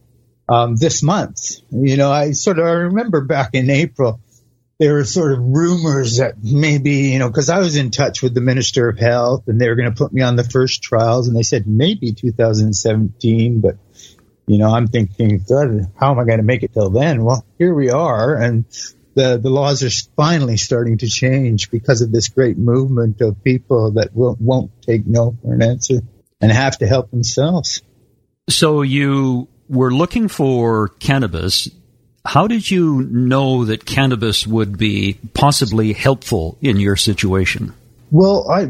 um, 0.49 0.77
this 0.77 1.03
month. 1.03 1.61
You 1.71 1.97
know, 1.97 2.11
I 2.11 2.33
sort 2.33 2.59
of, 2.59 2.67
I 2.67 2.73
remember 2.73 3.21
back 3.21 3.51
in 3.53 3.71
April, 3.71 4.21
there 4.79 4.95
were 4.95 5.05
sort 5.05 5.33
of 5.33 5.41
rumors 5.41 6.19
that 6.19 6.35
maybe, 6.43 7.11
you 7.11 7.19
know, 7.19 7.29
because 7.29 7.49
I 7.49 7.59
was 7.59 7.77
in 7.77 7.91
touch 7.91 8.23
with 8.23 8.35
the 8.35 8.41
Minister 8.41 8.89
of 8.89 8.99
Health 8.99 9.45
and 9.47 9.61
they 9.61 9.69
were 9.69 9.77
going 9.77 9.93
to 9.93 9.97
put 9.97 10.13
me 10.13 10.23
on 10.23 10.37
the 10.37 10.45
first 10.45 10.83
trials, 10.83 11.29
and 11.29 11.37
they 11.37 11.43
said 11.43 11.67
maybe 11.67 12.13
2017, 12.13 13.61
but 13.61 13.77
you 14.47 14.57
know, 14.57 14.73
I'm 14.75 14.87
thinking, 14.87 15.45
how 16.01 16.13
am 16.13 16.19
I 16.19 16.25
going 16.25 16.39
to 16.39 16.45
make 16.45 16.63
it 16.63 16.73
till 16.73 16.91
then? 16.91 17.23
Well, 17.23 17.45
here 17.59 17.75
we 17.75 17.91
are, 17.91 18.35
and 18.35 18.65
the 19.15 19.37
the 19.37 19.51
laws 19.51 19.83
are 19.83 19.91
finally 20.17 20.57
starting 20.57 20.99
to 20.99 21.07
change 21.07 21.71
because 21.71 22.01
of 22.01 22.13
this 22.13 22.29
great 22.29 22.57
movement 22.57 23.21
of 23.21 23.45
people 23.45 23.91
that 23.93 24.15
will, 24.15 24.39
won't 24.41 24.71
take 24.81 25.07
no 25.07 25.37
for 25.43 25.53
an 25.53 25.63
answer 25.63 26.01
and 26.41 26.53
have 26.53 26.79
to 26.79 26.87
help 26.87 27.11
themselves. 27.11 27.83
So 28.49 28.83
you 28.83 29.49
were 29.69 29.93
looking 29.93 30.29
for 30.29 30.89
cannabis 30.89 31.69
how 32.29 32.47
did 32.47 32.71
you 32.71 33.05
know 33.11 33.65
that 33.65 33.87
cannabis 33.87 34.47
would 34.47 34.77
be 34.77 35.19
possibly 35.33 35.95
helpful 35.95 36.59
in 36.61 36.79
your 36.79 36.95
situation? 36.95 37.73
Well, 38.11 38.51
I 38.51 38.69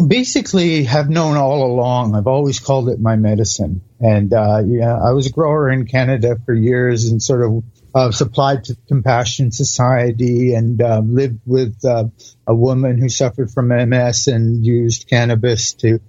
basically 0.00 0.84
have 0.84 1.10
known 1.10 1.36
all 1.36 1.70
along. 1.70 2.14
I've 2.14 2.26
always 2.26 2.58
called 2.58 2.88
it 2.88 2.98
my 2.98 3.16
medicine. 3.16 3.82
And, 4.00 4.32
uh, 4.32 4.62
yeah, 4.64 4.96
I 4.96 5.12
was 5.12 5.26
a 5.26 5.30
grower 5.30 5.68
in 5.70 5.86
Canada 5.86 6.38
for 6.46 6.54
years 6.54 7.10
and 7.10 7.22
sort 7.22 7.42
of 7.42 7.64
uh, 7.94 8.10
supplied 8.12 8.64
to 8.64 8.76
Compassion 8.88 9.52
Society 9.52 10.54
and 10.54 10.80
uh, 10.80 11.02
lived 11.04 11.40
with 11.44 11.76
uh, 11.84 12.04
a 12.46 12.54
woman 12.54 12.96
who 12.96 13.10
suffered 13.10 13.50
from 13.50 13.68
MS 13.68 14.26
and 14.26 14.64
used 14.64 15.06
cannabis 15.06 15.74
to 15.74 16.00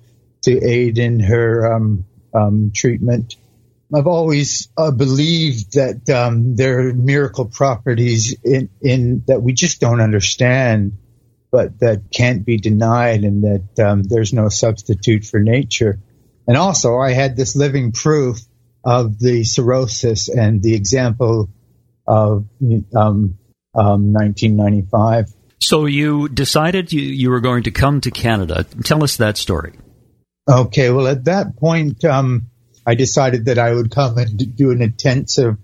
to 0.43 0.63
aid 0.63 0.97
in 0.97 1.19
her 1.19 1.73
um, 1.73 2.05
um, 2.33 2.71
treatment. 2.73 3.35
I've 3.93 4.07
always 4.07 4.67
uh, 4.77 4.91
believed 4.91 5.73
that 5.73 6.09
um, 6.09 6.55
there 6.55 6.79
are 6.79 6.93
miracle 6.93 7.45
properties 7.45 8.35
in, 8.43 8.69
in 8.81 9.23
that 9.27 9.41
we 9.41 9.53
just 9.53 9.79
don't 9.79 10.01
understand, 10.01 10.97
but 11.51 11.79
that 11.79 12.11
can't 12.11 12.45
be 12.45 12.57
denied, 12.57 13.23
and 13.23 13.43
that 13.43 13.85
um, 13.85 14.03
there's 14.03 14.33
no 14.33 14.49
substitute 14.49 15.23
for 15.23 15.39
nature. 15.39 15.99
And 16.47 16.57
also, 16.57 16.97
I 16.97 17.13
had 17.13 17.37
this 17.37 17.55
living 17.55 17.93
proof 17.93 18.39
of 18.83 19.19
the 19.19 19.43
cirrhosis 19.43 20.29
and 20.29 20.61
the 20.61 20.75
example 20.75 21.49
of 22.05 22.45
um, 22.95 23.37
1995. 23.73 25.25
Um, 25.25 25.33
so 25.59 25.85
you 25.85 26.29
decided 26.29 26.93
you, 26.93 27.01
you 27.01 27.29
were 27.29 27.39
going 27.39 27.63
to 27.63 27.71
come 27.71 28.01
to 28.01 28.11
Canada. 28.11 28.65
Tell 28.83 29.03
us 29.03 29.17
that 29.17 29.37
story. 29.37 29.73
Okay, 30.49 30.91
well, 30.91 31.07
at 31.07 31.25
that 31.25 31.57
point, 31.57 32.05
um, 32.05 32.47
I 32.85 32.95
decided 32.95 33.45
that 33.45 33.59
I 33.59 33.73
would 33.73 33.91
come 33.91 34.17
and 34.17 34.55
do 34.55 34.71
an 34.71 34.81
intensive 34.81 35.57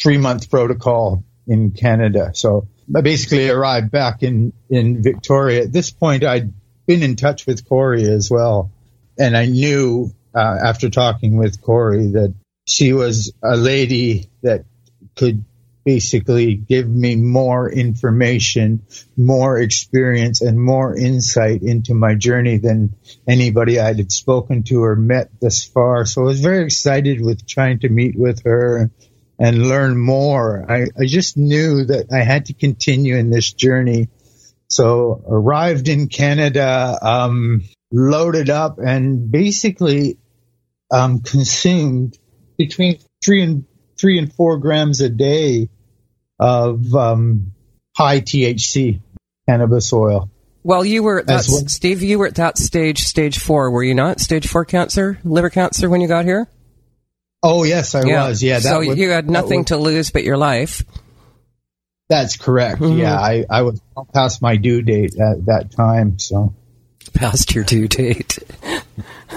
three 0.00 0.18
month 0.18 0.50
protocol 0.50 1.24
in 1.46 1.70
Canada. 1.70 2.32
So 2.34 2.68
I 2.94 3.00
basically 3.00 3.48
arrived 3.48 3.90
back 3.90 4.22
in, 4.22 4.52
in 4.68 5.02
Victoria. 5.02 5.62
At 5.62 5.72
this 5.72 5.90
point, 5.90 6.22
I'd 6.22 6.52
been 6.86 7.02
in 7.02 7.16
touch 7.16 7.46
with 7.46 7.66
Corey 7.66 8.04
as 8.04 8.30
well. 8.30 8.70
And 9.18 9.36
I 9.36 9.46
knew 9.46 10.12
uh, 10.34 10.58
after 10.64 10.90
talking 10.90 11.36
with 11.36 11.60
Corey 11.62 12.12
that 12.12 12.34
she 12.66 12.92
was 12.92 13.32
a 13.42 13.56
lady 13.56 14.30
that 14.42 14.64
could 15.16 15.44
basically 15.94 16.54
give 16.54 16.88
me 16.88 17.16
more 17.16 17.68
information, 17.68 18.80
more 19.16 19.58
experience, 19.58 20.40
and 20.40 20.56
more 20.56 20.96
insight 20.96 21.62
into 21.62 21.94
my 21.94 22.14
journey 22.14 22.58
than 22.58 22.94
anybody 23.26 23.80
I 23.80 23.92
had 23.94 24.12
spoken 24.12 24.62
to 24.68 24.84
or 24.84 24.94
met 24.94 25.30
thus 25.40 25.64
far. 25.64 26.06
So 26.06 26.22
I 26.22 26.26
was 26.26 26.40
very 26.40 26.62
excited 26.64 27.20
with 27.20 27.44
trying 27.44 27.80
to 27.80 27.88
meet 27.88 28.16
with 28.16 28.44
her 28.44 28.88
and 29.36 29.68
learn 29.68 29.98
more. 29.98 30.64
I, 30.70 30.82
I 30.96 31.06
just 31.06 31.36
knew 31.36 31.84
that 31.86 32.12
I 32.12 32.22
had 32.22 32.46
to 32.46 32.54
continue 32.54 33.16
in 33.16 33.30
this 33.30 33.52
journey. 33.52 34.10
So 34.68 35.24
arrived 35.26 35.88
in 35.88 36.06
Canada, 36.06 36.98
um, 37.02 37.62
loaded 37.90 38.48
up 38.48 38.78
and 38.78 39.28
basically 39.28 40.18
um, 40.92 41.18
consumed 41.22 42.16
between 42.56 43.00
three 43.24 43.42
and 43.42 43.64
three 44.00 44.18
and 44.18 44.32
four 44.32 44.58
grams 44.58 45.00
a 45.00 45.08
day 45.08 45.68
of 46.40 46.94
um, 46.94 47.52
high 47.96 48.20
THC 48.20 49.00
cannabis 49.48 49.92
oil. 49.92 50.30
Well, 50.62 50.84
you 50.84 51.02
were 51.02 51.22
that, 51.22 51.44
Steve. 51.44 52.02
You 52.02 52.18
were 52.18 52.26
at 52.26 52.34
that 52.36 52.58
stage, 52.58 53.00
stage 53.00 53.38
four, 53.38 53.70
were 53.70 53.82
you 53.82 53.94
not? 53.94 54.20
Stage 54.20 54.48
four 54.48 54.64
cancer, 54.64 55.18
liver 55.24 55.50
cancer, 55.50 55.88
when 55.88 56.00
you 56.00 56.08
got 56.08 56.24
here. 56.24 56.48
Oh 57.42 57.64
yes, 57.64 57.94
I 57.94 58.02
yeah. 58.04 58.28
was. 58.28 58.42
Yeah. 58.42 58.58
so 58.58 58.80
you 58.80 59.10
had 59.10 59.30
nothing 59.30 59.66
to 59.66 59.76
lose 59.76 60.10
but 60.10 60.24
your 60.24 60.36
life. 60.36 60.82
That's 62.08 62.36
correct. 62.36 62.80
Mm-hmm. 62.80 62.98
Yeah, 62.98 63.18
I, 63.18 63.44
I 63.48 63.62
was 63.62 63.80
past 64.12 64.42
my 64.42 64.56
due 64.56 64.82
date 64.82 65.14
at 65.18 65.46
that 65.46 65.70
time. 65.74 66.18
So 66.18 66.54
past 67.14 67.54
your 67.54 67.64
due 67.64 67.88
date. 67.88 68.38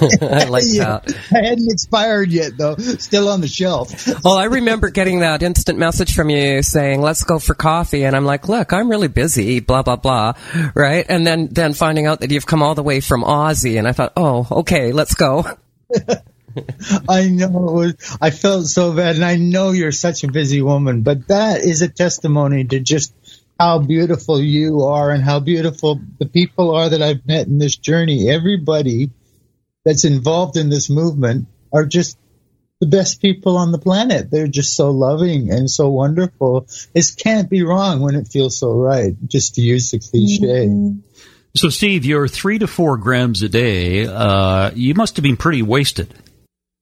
I 0.21 0.45
like 0.45 0.63
yeah. 0.67 0.99
that. 0.99 1.15
I 1.31 1.45
hadn't 1.47 1.71
expired 1.71 2.31
yet, 2.31 2.57
though. 2.57 2.75
Still 2.75 3.29
on 3.29 3.41
the 3.41 3.47
shelf. 3.47 4.07
well, 4.23 4.37
I 4.37 4.45
remember 4.45 4.89
getting 4.89 5.19
that 5.19 5.43
instant 5.43 5.79
message 5.79 6.13
from 6.13 6.29
you 6.29 6.63
saying, 6.63 7.01
"Let's 7.01 7.23
go 7.23 7.39
for 7.39 7.53
coffee," 7.53 8.03
and 8.05 8.15
I'm 8.15 8.25
like, 8.25 8.47
"Look, 8.47 8.73
I'm 8.73 8.89
really 8.89 9.07
busy." 9.07 9.59
Blah 9.59 9.83
blah 9.83 9.95
blah. 9.95 10.33
Right, 10.73 11.05
and 11.07 11.25
then 11.25 11.47
then 11.47 11.73
finding 11.73 12.07
out 12.07 12.21
that 12.21 12.31
you've 12.31 12.45
come 12.45 12.63
all 12.63 12.75
the 12.75 12.83
way 12.83 12.99
from 12.99 13.23
Aussie, 13.23 13.77
and 13.77 13.87
I 13.87 13.91
thought, 13.91 14.13
"Oh, 14.15 14.47
okay, 14.51 14.91
let's 14.91 15.13
go." 15.13 15.45
I 17.09 17.29
know 17.29 17.47
it 17.47 17.73
was, 17.73 18.17
I 18.21 18.29
felt 18.29 18.67
so 18.67 18.95
bad, 18.95 19.15
and 19.15 19.25
I 19.25 19.37
know 19.37 19.71
you're 19.71 19.91
such 19.91 20.23
a 20.23 20.31
busy 20.31 20.61
woman, 20.61 21.01
but 21.01 21.27
that 21.27 21.61
is 21.61 21.81
a 21.81 21.87
testimony 21.87 22.63
to 22.65 22.79
just 22.79 23.13
how 23.59 23.79
beautiful 23.79 24.39
you 24.39 24.81
are 24.81 25.11
and 25.11 25.23
how 25.23 25.39
beautiful 25.39 25.99
the 26.19 26.25
people 26.25 26.75
are 26.75 26.89
that 26.89 27.01
I've 27.01 27.25
met 27.25 27.47
in 27.47 27.59
this 27.59 27.75
journey. 27.75 28.29
Everybody 28.29 29.11
that's 29.85 30.05
involved 30.05 30.57
in 30.57 30.69
this 30.69 30.89
movement 30.89 31.47
are 31.71 31.85
just 31.85 32.17
the 32.79 32.87
best 32.87 33.21
people 33.21 33.57
on 33.57 33.71
the 33.71 33.77
planet. 33.77 34.29
They're 34.29 34.47
just 34.47 34.75
so 34.75 34.91
loving 34.91 35.51
and 35.51 35.69
so 35.69 35.89
wonderful. 35.89 36.67
This 36.93 37.15
can't 37.15 37.49
be 37.49 37.63
wrong 37.63 38.01
when 38.01 38.15
it 38.15 38.27
feels 38.27 38.57
so 38.57 38.73
right, 38.73 39.15
just 39.25 39.55
to 39.55 39.61
use 39.61 39.91
the 39.91 39.99
cliche. 39.99 40.67
Mm-hmm. 40.67 40.99
So, 41.55 41.69
Steve, 41.69 42.03
you're 42.03 42.27
three 42.27 42.59
to 42.59 42.67
four 42.67 42.97
grams 42.97 43.43
a 43.43 43.49
day. 43.49 44.07
Uh, 44.07 44.71
you 44.73 44.95
must 44.95 45.15
have 45.17 45.23
been 45.23 45.37
pretty 45.37 45.61
wasted. 45.61 46.13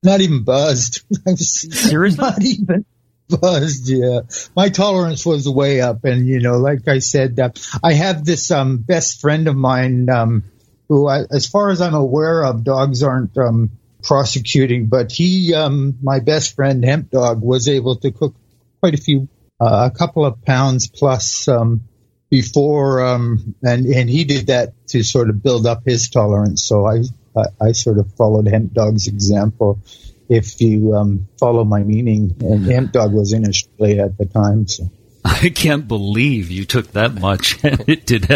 Not 0.01 0.21
even 0.21 0.43
buzzed. 0.43 1.03
Seriously? 1.35 2.17
Not 2.23 2.41
even 2.41 2.85
buzzed. 3.29 3.89
Yeah, 3.89 4.21
my 4.55 4.69
tolerance 4.69 5.25
was 5.25 5.47
way 5.47 5.81
up, 5.81 6.05
and 6.05 6.25
you 6.25 6.39
know, 6.39 6.57
like 6.57 6.87
I 6.87 6.99
said, 6.99 7.39
uh, 7.39 7.49
I 7.83 7.93
have 7.93 8.25
this 8.25 8.49
um, 8.49 8.77
best 8.77 9.21
friend 9.21 9.47
of 9.47 9.55
mine 9.55 10.09
um, 10.09 10.43
who, 10.91 11.07
I, 11.07 11.21
as 11.31 11.47
far 11.47 11.69
as 11.69 11.79
I'm 11.79 11.93
aware 11.93 12.43
of, 12.43 12.65
dogs 12.65 13.01
aren't 13.01 13.37
um, 13.37 13.71
prosecuting, 14.03 14.87
but 14.87 15.09
he, 15.09 15.55
um, 15.55 15.97
my 16.03 16.19
best 16.19 16.53
friend 16.53 16.83
Hemp 16.83 17.11
Dog, 17.11 17.41
was 17.41 17.69
able 17.69 17.95
to 17.95 18.11
cook 18.11 18.35
quite 18.81 18.93
a 18.93 18.97
few, 18.97 19.29
uh, 19.57 19.89
a 19.89 19.97
couple 19.97 20.25
of 20.25 20.41
pounds 20.41 20.89
plus 20.89 21.47
um, 21.47 21.83
before, 22.29 23.05
um, 23.05 23.55
and 23.63 23.85
and 23.85 24.09
he 24.09 24.25
did 24.25 24.47
that 24.47 24.73
to 24.87 25.01
sort 25.01 25.29
of 25.29 25.41
build 25.41 25.65
up 25.65 25.83
his 25.85 26.09
tolerance. 26.09 26.61
So 26.65 26.85
I 26.85 27.03
I, 27.37 27.67
I 27.67 27.71
sort 27.71 27.97
of 27.97 28.13
followed 28.15 28.49
Hemp 28.49 28.73
Dog's 28.73 29.07
example. 29.07 29.79
If 30.27 30.59
you 30.59 30.93
um, 30.93 31.29
follow 31.39 31.63
my 31.63 31.83
meaning, 31.83 32.35
and 32.41 32.65
Hemp 32.65 32.91
Dog 32.91 33.13
was 33.13 33.31
in 33.31 33.47
Australia 33.47 34.03
at 34.03 34.17
the 34.17 34.25
time, 34.25 34.67
so. 34.67 34.91
I 35.25 35.49
can't 35.49 35.87
believe 35.87 36.49
you 36.49 36.65
took 36.65 36.91
that 36.93 37.13
much, 37.15 37.63
and 37.63 37.83
it 37.87 38.05
did. 38.05 38.29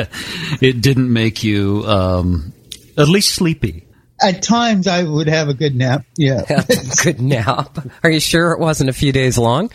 It 0.61 0.81
didn't 0.81 1.11
make 1.11 1.43
you 1.43 1.83
um, 1.85 2.53
at 2.97 3.07
least 3.07 3.33
sleepy. 3.33 3.87
At 4.21 4.41
times, 4.41 4.87
I 4.87 5.03
would 5.03 5.27
have 5.27 5.49
a 5.49 5.53
good 5.53 5.75
nap. 5.75 6.05
Yeah, 6.17 6.43
good 7.03 7.19
nap. 7.19 7.77
Are 8.03 8.09
you 8.09 8.19
sure 8.19 8.51
it 8.51 8.59
wasn't 8.59 8.89
a 8.89 8.93
few 8.93 9.11
days 9.11 9.37
long? 9.37 9.71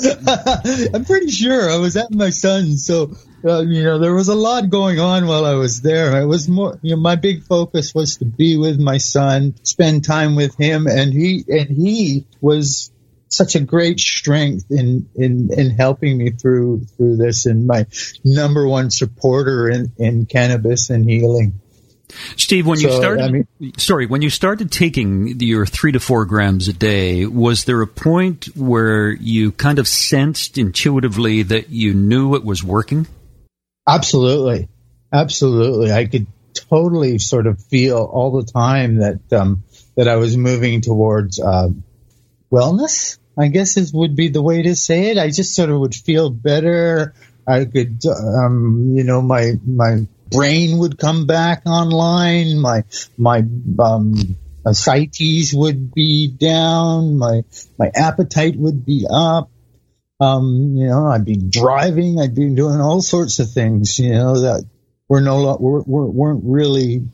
I'm 0.00 1.04
pretty 1.04 1.30
sure 1.30 1.70
I 1.70 1.76
was 1.76 1.96
at 1.96 2.10
my 2.10 2.30
son's, 2.30 2.84
so 2.84 3.14
uh, 3.44 3.60
you 3.60 3.84
know 3.84 3.98
there 3.98 4.14
was 4.14 4.28
a 4.28 4.34
lot 4.34 4.68
going 4.68 4.98
on 4.98 5.26
while 5.26 5.44
I 5.44 5.54
was 5.54 5.82
there. 5.82 6.14
I 6.14 6.24
was 6.24 6.48
more, 6.48 6.78
you 6.82 6.96
know, 6.96 7.00
my 7.00 7.16
big 7.16 7.44
focus 7.44 7.94
was 7.94 8.16
to 8.16 8.24
be 8.24 8.56
with 8.56 8.78
my 8.78 8.98
son, 8.98 9.54
spend 9.62 10.04
time 10.04 10.34
with 10.34 10.56
him, 10.56 10.86
and 10.86 11.12
he 11.12 11.44
and 11.48 11.68
he 11.68 12.26
was 12.40 12.90
such 13.36 13.54
a 13.54 13.60
great 13.60 14.00
strength 14.00 14.66
in 14.70 15.08
in 15.14 15.50
in 15.52 15.70
helping 15.70 16.18
me 16.18 16.30
through 16.30 16.84
through 16.96 17.16
this, 17.16 17.46
and 17.46 17.66
my 17.66 17.86
number 18.24 18.66
one 18.66 18.90
supporter 18.90 19.68
in 19.68 19.92
in 19.98 20.26
cannabis 20.26 20.90
and 20.90 21.08
healing. 21.08 21.60
Steve, 22.36 22.66
when 22.66 22.78
so, 22.78 22.88
you 22.88 22.96
started, 22.96 23.24
I 23.24 23.30
mean, 23.30 23.48
sorry, 23.76 24.06
when 24.06 24.22
you 24.22 24.30
started 24.30 24.70
taking 24.70 25.40
your 25.40 25.66
three 25.66 25.92
to 25.92 26.00
four 26.00 26.26
grams 26.26 26.68
a 26.68 26.72
day, 26.72 27.26
was 27.26 27.64
there 27.64 27.80
a 27.82 27.86
point 27.86 28.44
where 28.56 29.10
you 29.10 29.52
kind 29.52 29.78
of 29.78 29.88
sensed 29.88 30.58
intuitively 30.58 31.42
that 31.42 31.70
you 31.70 31.94
knew 31.94 32.34
it 32.34 32.44
was 32.44 32.62
working? 32.62 33.06
Absolutely, 33.88 34.68
absolutely. 35.12 35.92
I 35.92 36.06
could 36.06 36.26
totally 36.54 37.18
sort 37.18 37.46
of 37.46 37.62
feel 37.64 37.98
all 37.98 38.40
the 38.40 38.50
time 38.50 38.96
that 38.96 39.32
um, 39.32 39.64
that 39.96 40.08
I 40.08 40.16
was 40.16 40.36
moving 40.36 40.80
towards 40.80 41.40
uh, 41.40 41.68
wellness. 42.50 43.18
I 43.38 43.48
guess 43.48 43.74
this 43.74 43.92
would 43.92 44.14
be 44.14 44.28
the 44.28 44.42
way 44.42 44.62
to 44.62 44.76
say 44.76 45.10
it. 45.10 45.18
I 45.18 45.28
just 45.28 45.54
sort 45.54 45.70
of 45.70 45.80
would 45.80 45.94
feel 45.94 46.30
better. 46.30 47.14
I 47.46 47.64
could, 47.64 48.00
um, 48.06 48.92
you 48.94 49.04
know, 49.04 49.20
my 49.20 49.52
my 49.66 50.06
brain 50.30 50.78
would 50.78 50.98
come 50.98 51.26
back 51.26 51.62
online. 51.66 52.58
My 52.58 52.84
my 53.18 53.44
um, 53.78 54.36
ascites 54.64 55.52
would 55.52 55.92
be 55.92 56.28
down. 56.28 57.18
My 57.18 57.44
my 57.78 57.90
appetite 57.94 58.56
would 58.56 58.84
be 58.84 59.06
up. 59.10 59.50
Um, 60.20 60.74
you 60.76 60.86
know, 60.86 61.06
I'd 61.06 61.24
be 61.24 61.36
driving. 61.36 62.20
I'd 62.20 62.34
be 62.34 62.48
doing 62.54 62.80
all 62.80 63.02
sorts 63.02 63.40
of 63.40 63.50
things. 63.50 63.98
You 63.98 64.10
know 64.10 64.40
that 64.40 64.64
were 65.08 65.20
no 65.20 65.56
were, 65.56 65.82
were, 65.82 66.06
weren't 66.06 66.44
really 66.44 67.08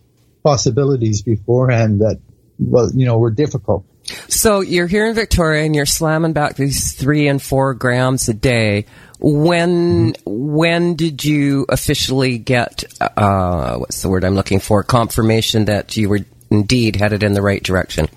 possibilities 0.45 1.23
beforehand. 1.23 2.01
That 2.03 2.21
well, 2.59 2.91
you 2.95 3.07
know, 3.07 3.19
were 3.19 3.31
difficult. 3.31 3.87
So 4.29 4.61
you're 4.61 4.87
here 4.87 5.07
in 5.07 5.15
Victoria 5.15 5.65
and 5.65 5.75
you're 5.75 5.87
slamming 5.87 6.33
back 6.33 6.57
these 6.57 6.93
three 6.93 7.29
and 7.29 7.41
four 7.41 7.75
grams 7.75 8.29
a 8.29 8.35
day. 8.35 8.87
When 9.19 10.15
when 10.25 10.95
did 10.97 11.25
you 11.25 11.67
officially 11.69 12.39
get 12.39 12.85
uh, 13.01 13.77
what's 13.77 14.03
the 14.03 14.09
word 14.09 14.25
I'm 14.25 14.35
looking 14.35 14.61
for? 14.61 14.83
Confirmation 14.83 15.67
that 15.67 15.97
you 15.97 16.09
were 16.09 16.21
indeed 16.51 16.97
headed 16.97 17.23
in 17.23 17.35
the 17.35 17.43
right 17.43 17.63
direction. 17.63 18.09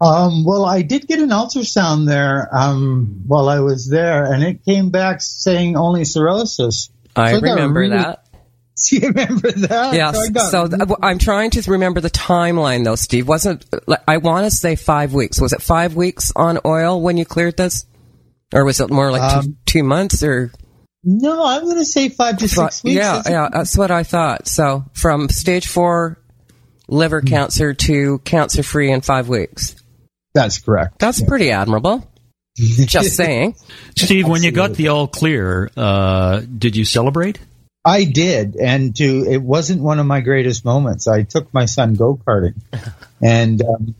Um, 0.00 0.44
well, 0.44 0.64
I 0.64 0.80
did 0.82 1.06
get 1.06 1.18
an 1.18 1.28
ultrasound 1.28 2.06
there 2.06 2.48
um, 2.52 3.22
while 3.26 3.50
I 3.50 3.60
was 3.60 3.86
there, 3.88 4.24
and 4.32 4.42
it 4.42 4.64
came 4.64 4.88
back 4.90 5.20
saying 5.20 5.76
only 5.76 6.04
cirrhosis. 6.04 6.90
I 7.14 7.32
so 7.32 7.40
remember 7.40 7.80
really, 7.80 7.96
that. 7.98 8.24
Do 8.88 8.96
you 8.96 9.08
remember 9.08 9.50
that? 9.52 9.94
Yes. 9.94 10.28
So, 10.34 10.66
so 10.66 10.68
th- 10.68 10.98
I'm 11.02 11.18
trying 11.18 11.50
to 11.52 11.70
remember 11.70 12.00
the 12.00 12.10
timeline, 12.10 12.84
though. 12.84 12.96
Steve 12.96 13.28
wasn't. 13.28 13.64
I 14.06 14.18
want 14.18 14.46
to 14.46 14.50
say 14.50 14.76
five 14.76 15.12
weeks. 15.12 15.40
Was 15.40 15.52
it 15.52 15.62
five 15.62 15.94
weeks 15.94 16.32
on 16.34 16.58
oil 16.64 17.00
when 17.00 17.16
you 17.16 17.24
cleared 17.24 17.56
this? 17.56 17.86
Or 18.52 18.64
was 18.64 18.80
it 18.80 18.90
more 18.90 19.12
like 19.12 19.22
um, 19.22 19.42
two, 19.44 19.54
two, 19.66 19.82
months 19.84 20.22
or? 20.22 20.50
No, 21.04 21.46
I'm 21.46 21.64
going 21.64 21.76
to 21.76 21.84
say 21.84 22.08
five 22.08 22.38
to 22.38 22.48
six 22.48 22.82
weeks. 22.82 22.96
Yeah, 22.96 23.22
yeah, 23.26 23.48
that's 23.52 23.76
what 23.76 23.90
I 23.90 24.02
thought. 24.02 24.48
So 24.48 24.84
from 24.92 25.28
stage 25.28 25.66
four 25.66 26.18
liver 26.88 27.20
hmm. 27.20 27.28
cancer 27.28 27.74
to 27.74 28.18
cancer 28.20 28.62
free 28.62 28.90
in 28.90 29.00
five 29.00 29.28
weeks. 29.28 29.76
That's 30.34 30.58
correct. 30.58 30.98
That's 30.98 31.20
yeah. 31.20 31.28
pretty 31.28 31.50
admirable. 31.50 32.06
Just 32.56 33.16
saying. 33.16 33.54
Steve, 33.96 34.28
when 34.28 34.42
you 34.42 34.50
got 34.50 34.74
the 34.74 34.88
all 34.88 35.08
clear, 35.08 35.70
uh, 35.76 36.40
did 36.40 36.76
you 36.76 36.84
celebrate? 36.84 37.38
I 37.84 38.04
did, 38.04 38.56
and 38.56 38.94
to 38.96 39.24
it 39.28 39.42
wasn't 39.42 39.82
one 39.82 39.98
of 39.98 40.06
my 40.06 40.20
greatest 40.20 40.64
moments. 40.64 41.08
I 41.08 41.22
took 41.22 41.52
my 41.54 41.64
son 41.64 41.94
go 41.94 42.16
karting, 42.16 42.60
and 43.22 43.62
um, 43.62 43.94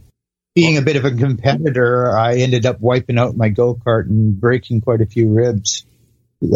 being 0.55 0.77
a 0.77 0.83
bit 0.83 0.97
of 0.97 1.05
a 1.05 1.11
competitor, 1.11 2.17
I 2.17 2.37
ended 2.37 2.67
up 2.67 2.81
wiping 2.81 3.19
out 3.19 3.37
my 3.37 3.49
go 3.49 3.75
kart 3.75 4.07
and 4.07 4.39
breaking 4.39 4.83
quite 4.83 5.01
a 5.01 5.07
few 5.07 5.33
ribs 5.33 5.87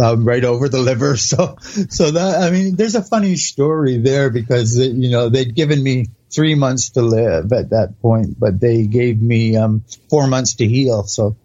um, 0.00 0.26
right 0.26 0.44
over 0.44 0.68
the 0.68 0.80
liver. 0.80 1.16
So, 1.24 1.56
so 1.60 2.10
that 2.10 2.42
I 2.42 2.50
mean, 2.50 2.76
there's 2.76 2.94
a 2.94 3.02
funny 3.02 3.36
story 3.36 3.98
there 3.98 4.30
because 4.30 4.76
you 4.78 5.10
know 5.10 5.28
they'd 5.28 5.54
given 5.54 5.82
me 5.82 6.06
three 6.30 6.54
months 6.54 6.90
to 6.90 7.02
live 7.02 7.52
at 7.52 7.70
that 7.70 8.00
point, 8.00 8.38
but 8.38 8.60
they 8.60 8.86
gave 8.86 9.20
me 9.20 9.56
um, 9.56 9.84
four 10.10 10.26
months 10.26 10.56
to 10.56 10.66
heal. 10.66 11.04
So, 11.04 11.36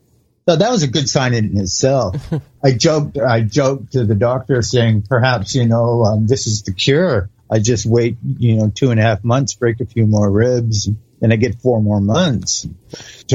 so 0.50 0.56
that 0.56 0.72
was 0.72 0.82
a 0.82 0.88
good 0.88 1.08
sign 1.08 1.36
in 1.36 1.58
itself. 1.60 2.16
I 2.64 2.72
joked, 2.72 3.20
I 3.20 3.42
joked 3.42 3.92
to 3.92 4.04
the 4.04 4.16
doctor 4.16 4.64
saying, 4.64 5.04
perhaps 5.04 5.54
you 5.54 5.66
know 5.66 6.04
um, 6.04 6.26
this 6.26 6.48
is 6.48 6.64
the 6.64 6.74
cure. 6.74 7.30
I 7.52 7.60
just 7.60 7.86
wait, 7.86 8.18
you 8.24 8.56
know, 8.56 8.72
two 8.74 8.90
and 8.90 9.00
a 9.00 9.04
half 9.04 9.24
months, 9.24 9.54
break 9.54 9.80
a 9.80 9.86
few 9.86 10.08
more 10.08 10.30
ribs 10.30 10.90
and 11.22 11.32
I 11.32 11.36
get 11.36 11.62
four 11.62 11.82
more 11.84 12.02
months. 12.02 12.68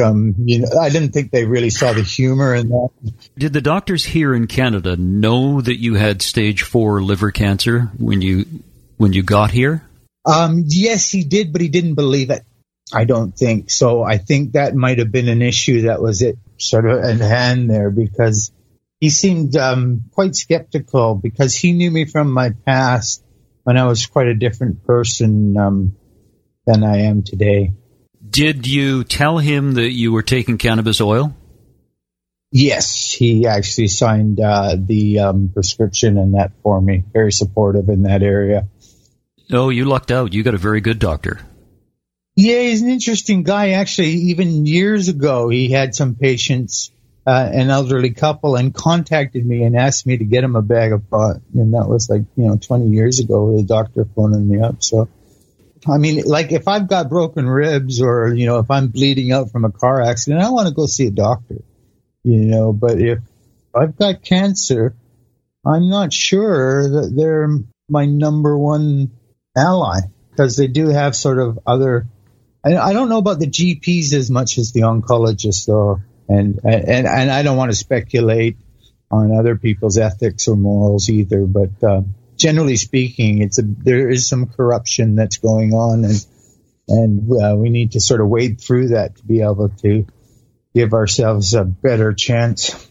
Um, 0.03 0.35
you 0.39 0.61
know, 0.61 0.69
I 0.81 0.91
didn't 0.91 1.13
think 1.13 1.31
they 1.31 1.45
really 1.45 1.71
saw 1.71 1.93
the 1.93 2.03
humor 2.03 2.53
in 2.53 2.69
that. 2.71 2.89
Did 3.39 3.53
the 3.53 3.61
doctors 3.61 4.05
here 4.05 4.35
in 4.35 4.49
Canada 4.49 4.97
know 4.97 5.61
that 5.61 5.79
you 5.79 5.95
had 5.95 6.21
stage 6.21 6.63
four 6.63 7.01
liver 7.01 7.31
cancer 7.31 7.93
when 7.97 8.23
you 8.23 8.47
when 8.97 9.13
you 9.13 9.23
got 9.23 9.53
here? 9.53 9.85
Um, 10.25 10.65
yes, 10.67 11.11
he 11.11 11.23
did, 11.23 11.53
but 11.53 11.61
he 11.61 11.69
didn't 11.69 11.95
believe 11.95 12.31
it. 12.31 12.43
I 12.93 13.05
don't 13.05 13.37
think 13.37 13.71
so. 13.71 14.03
I 14.03 14.19
think 14.19 14.53
that 14.53 14.75
might 14.75 14.99
have 14.99 15.13
been 15.13 15.29
an 15.29 15.43
issue 15.43 15.83
that 15.83 16.03
was 16.03 16.21
it 16.21 16.39
sort 16.59 16.87
of 16.87 17.03
at 17.03 17.19
hand 17.19 17.71
there 17.71 17.91
because 17.91 18.53
he 19.01 19.11
seemed 19.11 19.57
um, 19.57 20.05
quite 20.13 20.35
skeptical 20.35 21.15
because 21.15 21.55
he 21.55 21.73
knew 21.73 21.91
me 21.91 22.05
from 22.05 22.33
my 22.33 22.51
past 22.67 23.25
when 23.65 23.77
I 23.77 23.87
was 23.87 24.07
quite 24.07 24.29
a 24.29 24.35
different 24.35 24.85
person. 24.85 25.57
Um, 25.57 25.97
than 26.67 26.83
I 26.83 27.03
am 27.03 27.23
today. 27.23 27.73
Did 28.29 28.67
you 28.67 29.05
tell 29.05 29.39
him 29.39 29.75
that 29.75 29.91
you 29.91 30.13
were 30.13 30.23
taking 30.23 30.59
cannabis 30.59 31.01
oil? 31.01 31.35
Yes, 32.51 33.13
he 33.13 33.47
actually 33.47 33.89
signed 33.89 34.41
uh, 34.41 34.77
the 34.79 35.21
um, 35.21 35.51
prescription 35.53 36.19
and 36.19 36.35
that 36.35 36.53
for 36.63 36.81
me. 36.81 37.03
Very 37.13 37.33
supportive 37.33 37.89
in 37.89 38.03
that 38.03 38.23
area. 38.23 38.69
Oh, 39.53 39.71
you 39.71 39.85
lucked 39.85 40.11
out. 40.11 40.33
You 40.33 40.43
got 40.43 40.55
a 40.55 40.59
very 40.59 40.81
good 40.81 40.99
doctor. 40.99 41.41
Yeah, 42.37 42.61
he's 42.61 42.83
an 42.83 42.89
interesting 42.89 43.43
guy. 43.43 43.71
Actually, 43.71 44.13
even 44.31 44.67
years 44.67 45.09
ago, 45.09 45.49
he 45.49 45.69
had 45.69 45.95
some 45.95 46.17
patients, 46.17 46.91
uh, 47.27 47.49
an 47.53 47.71
elderly 47.71 48.11
couple, 48.11 48.57
and 48.57 48.75
contacted 48.75 49.47
me 49.47 49.63
and 49.63 49.77
asked 49.77 50.07
me 50.07 50.17
to 50.17 50.25
get 50.25 50.43
him 50.43 50.57
a 50.57 50.63
bag 50.63 50.93
of 50.93 51.09
pot. 51.09 51.37
And 51.55 51.75
that 51.75 51.89
was 51.89 52.11
like, 52.11 52.23
you 52.37 52.47
know, 52.47 52.57
20 52.57 52.89
years 52.89 53.21
ago, 53.21 53.57
the 53.57 53.63
doctor 53.63 54.05
phoning 54.17 54.49
me 54.49 54.61
up. 54.61 54.83
So 54.83 55.09
I 55.89 55.99
mean, 55.99 56.23
like 56.25 56.53
if 56.53 56.67
I've 56.67 56.89
got 56.89 57.09
broken 57.09 57.49
ribs 57.49 58.01
or, 58.01 58.33
you 58.35 58.47
know, 58.47 58.59
if 58.59 58.71
I'm 58.71 58.89
bleeding 58.89 59.33
out 59.33 59.51
from 59.51 59.65
a 59.65 59.73
car 59.73 60.01
accident, 60.01 60.43
I 60.43 60.51
want 60.51 60.69
to 60.69 60.75
go 60.75 60.87
see 60.87 61.07
a 61.07 61.11
doctor, 61.11 61.63
you 62.23 62.39
know, 62.47 62.73
but 62.73 62.99
if 62.99 63.19
I've 63.75 63.97
got 63.97 64.23
cancer, 64.23 64.95
I'm 65.67 65.89
not 65.89 66.13
sure 66.13 66.89
that 66.89 67.13
they're 67.15 67.49
my 67.89 68.07
number 68.07 68.57
one 68.57 69.11
ally 69.57 70.01
because 70.31 70.57
they 70.57 70.69
do 70.69 70.89
have 70.89 71.15
sort 71.15 71.39
of 71.39 71.59
other, 71.67 72.07
I 72.65 72.93
don't 72.93 73.09
know 73.09 73.19
about 73.19 73.39
the 73.39 73.47
GPs 73.47 74.15
as 74.15 74.31
much 74.31 74.59
as 74.59 74.73
the 74.73 74.83
oncologists 74.83 75.67
though. 75.67 76.01
And, 76.29 76.61
and, 76.65 77.07
and 77.07 77.31
I 77.31 77.43
don't 77.43 77.59
want 77.59 77.71
to 77.71 77.77
speculate 77.77 78.57
on 79.11 79.37
other 79.37 79.57
people's 79.57 79.99
ethics 79.99 80.49
or 80.49 80.57
morals 80.57 81.11
either, 81.11 81.45
but, 81.47 81.83
uh, 81.83 82.01
generally 82.37 82.77
speaking, 82.77 83.43
it's 83.43 83.59
a, 83.59 83.63
there 83.63 84.09
is 84.09 84.29
some 84.29 84.47
corruption 84.47 85.17
that's 85.17 85.39
going 85.39 85.73
on, 85.73 86.05
and 86.05 86.27
and 86.87 87.31
uh, 87.33 87.57
we 87.57 87.71
need 87.71 87.93
to 87.93 88.01
sort 88.01 88.21
of 88.21 88.29
wade 88.29 88.61
through 88.61 88.89
that 88.89 89.17
to 89.17 89.25
be 89.25 89.41
able 89.41 89.71
to 89.71 90.07
give 90.75 90.93
ourselves 90.93 91.55
a 91.55 91.65
better 91.65 92.13
chance. 92.13 92.89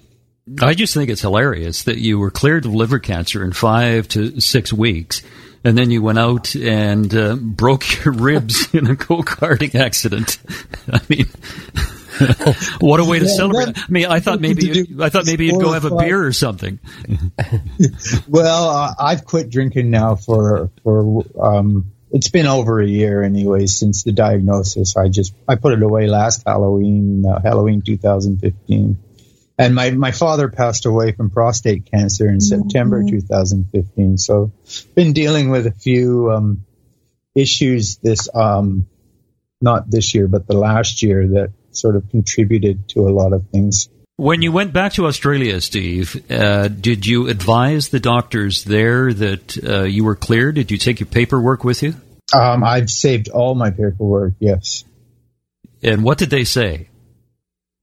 I 0.60 0.74
just 0.74 0.94
think 0.94 1.10
it's 1.10 1.22
hilarious 1.22 1.84
that 1.84 2.00
you 2.00 2.20
were 2.20 2.32
cleared 2.32 2.66
of 2.66 2.74
liver 2.74 3.00
cancer 3.00 3.44
in 3.44 3.54
five 3.54 4.08
to 4.10 4.42
six 4.42 4.74
weeks, 4.74 5.22
and 5.64 5.78
then 5.78 5.92
you 5.92 6.02
went 6.02 6.20
out 6.20 6.56
and 6.56 7.14
uh, 7.16 7.36
broke 7.36 8.04
your 8.04 8.14
ribs 8.14 8.68
in 8.74 8.88
a 8.88 8.96
go 8.96 9.22
karting 9.22 9.76
accident. 9.76 10.38
I 10.92 11.02
mean. 11.10 11.28
what 12.80 13.00
a 13.00 13.06
way 13.06 13.18
to 13.18 13.26
yeah, 13.26 13.36
celebrate! 13.36 13.76
I 13.76 13.86
mean, 13.90 14.06
I 14.06 14.20
thought 14.20 14.40
maybe 14.40 14.68
you, 14.68 15.04
I 15.04 15.10
thought 15.10 15.26
maybe 15.26 15.48
you'd 15.48 15.60
go 15.60 15.72
have 15.72 15.86
a 15.86 15.96
beer 15.96 16.24
or 16.24 16.32
something. 16.32 16.80
well, 18.28 18.70
uh, 18.70 18.94
I've 19.00 19.26
quit 19.26 19.50
drinking 19.50 19.90
now 19.90 20.14
for 20.14 20.70
for 20.84 21.24
um, 21.42 21.92
it's 22.12 22.30
been 22.30 22.46
over 22.46 22.80
a 22.80 22.86
year 22.86 23.24
anyway 23.24 23.66
since 23.66 24.04
the 24.04 24.12
diagnosis. 24.12 24.96
I 24.96 25.10
just 25.10 25.34
I 25.48 25.56
put 25.56 25.74
it 25.74 25.82
away 25.82 26.06
last 26.06 26.44
Halloween, 26.46 27.26
uh, 27.26 27.42
Halloween 27.42 27.82
2015. 27.82 28.98
And 29.58 29.76
my, 29.76 29.92
my 29.92 30.12
father 30.12 30.50
passed 30.50 30.86
away 30.86 31.12
from 31.12 31.30
prostate 31.30 31.92
cancer 31.92 32.28
in 32.28 32.38
mm-hmm. 32.38 32.62
September 32.62 33.04
2015. 33.04 34.18
So 34.18 34.52
been 34.96 35.14
dealing 35.14 35.52
with 35.52 35.68
a 35.68 35.72
few 35.72 36.32
um, 36.32 36.66
issues 37.36 37.98
this 37.98 38.30
um, 38.34 38.88
not 39.62 39.90
this 39.90 40.14
year, 40.14 40.28
but 40.28 40.48
the 40.48 40.58
last 40.58 41.04
year 41.04 41.28
that 41.28 41.54
sort 41.72 41.96
of 41.96 42.10
contributed 42.10 42.90
to 42.90 43.08
a 43.08 43.12
lot 43.12 43.34
of 43.34 43.48
things. 43.50 43.90
When 44.16 44.42
you 44.42 44.52
went 44.52 44.74
back 44.74 44.94
to 44.94 45.08
Australia, 45.08 45.60
Steve, 45.62 46.24
uh, 46.30 46.68
did 46.68 47.06
you 47.06 47.28
advise 47.30 47.90
the 47.90 48.00
doctors 48.00 48.64
there 48.64 49.12
that 49.12 49.64
uh, 49.64 49.84
you 49.84 50.04
were 50.04 50.16
clear? 50.16 50.52
Did 50.52 50.70
you 50.70 50.78
take 50.78 51.00
your 51.00 51.08
paperwork 51.08 51.64
with 51.64 51.82
you? 51.82 51.96
Um, 52.34 52.64
I've 52.64 52.90
saved 52.90 53.30
all 53.30 53.56
my 53.56 53.72
paperwork, 53.72 54.34
yes. 54.40 54.84
And 55.82 56.04
what 56.04 56.18
did 56.18 56.30
they 56.30 56.44
say? 56.44 56.90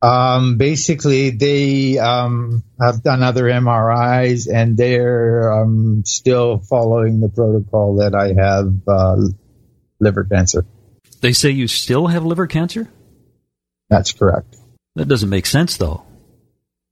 Um, 0.03 0.57
basically, 0.57 1.31
they 1.31 1.99
um, 1.99 2.65
have 2.81 3.03
done 3.03 3.23
other 3.23 3.45
MRIs 3.45 4.49
and 4.53 4.77
they're 4.77 5.53
um, 5.53 6.05
still 6.07 6.59
following 6.59 7.21
the 7.21 7.29
protocol 7.29 7.97
that 7.97 8.15
I 8.15 8.29
have 8.33 8.89
uh, 8.89 9.29
liver 9.99 10.25
cancer. 10.25 10.65
They 11.21 11.35
say 11.35 11.51
you 11.51 11.69
still 11.69 12.07
have 12.07 12.25
liver 12.25 12.47
cancer? 12.47 12.89
That's 13.91 14.13
correct. 14.13 14.57
That 14.95 15.09
doesn't 15.09 15.29
make 15.29 15.47
sense, 15.47 15.77
though. 15.77 16.05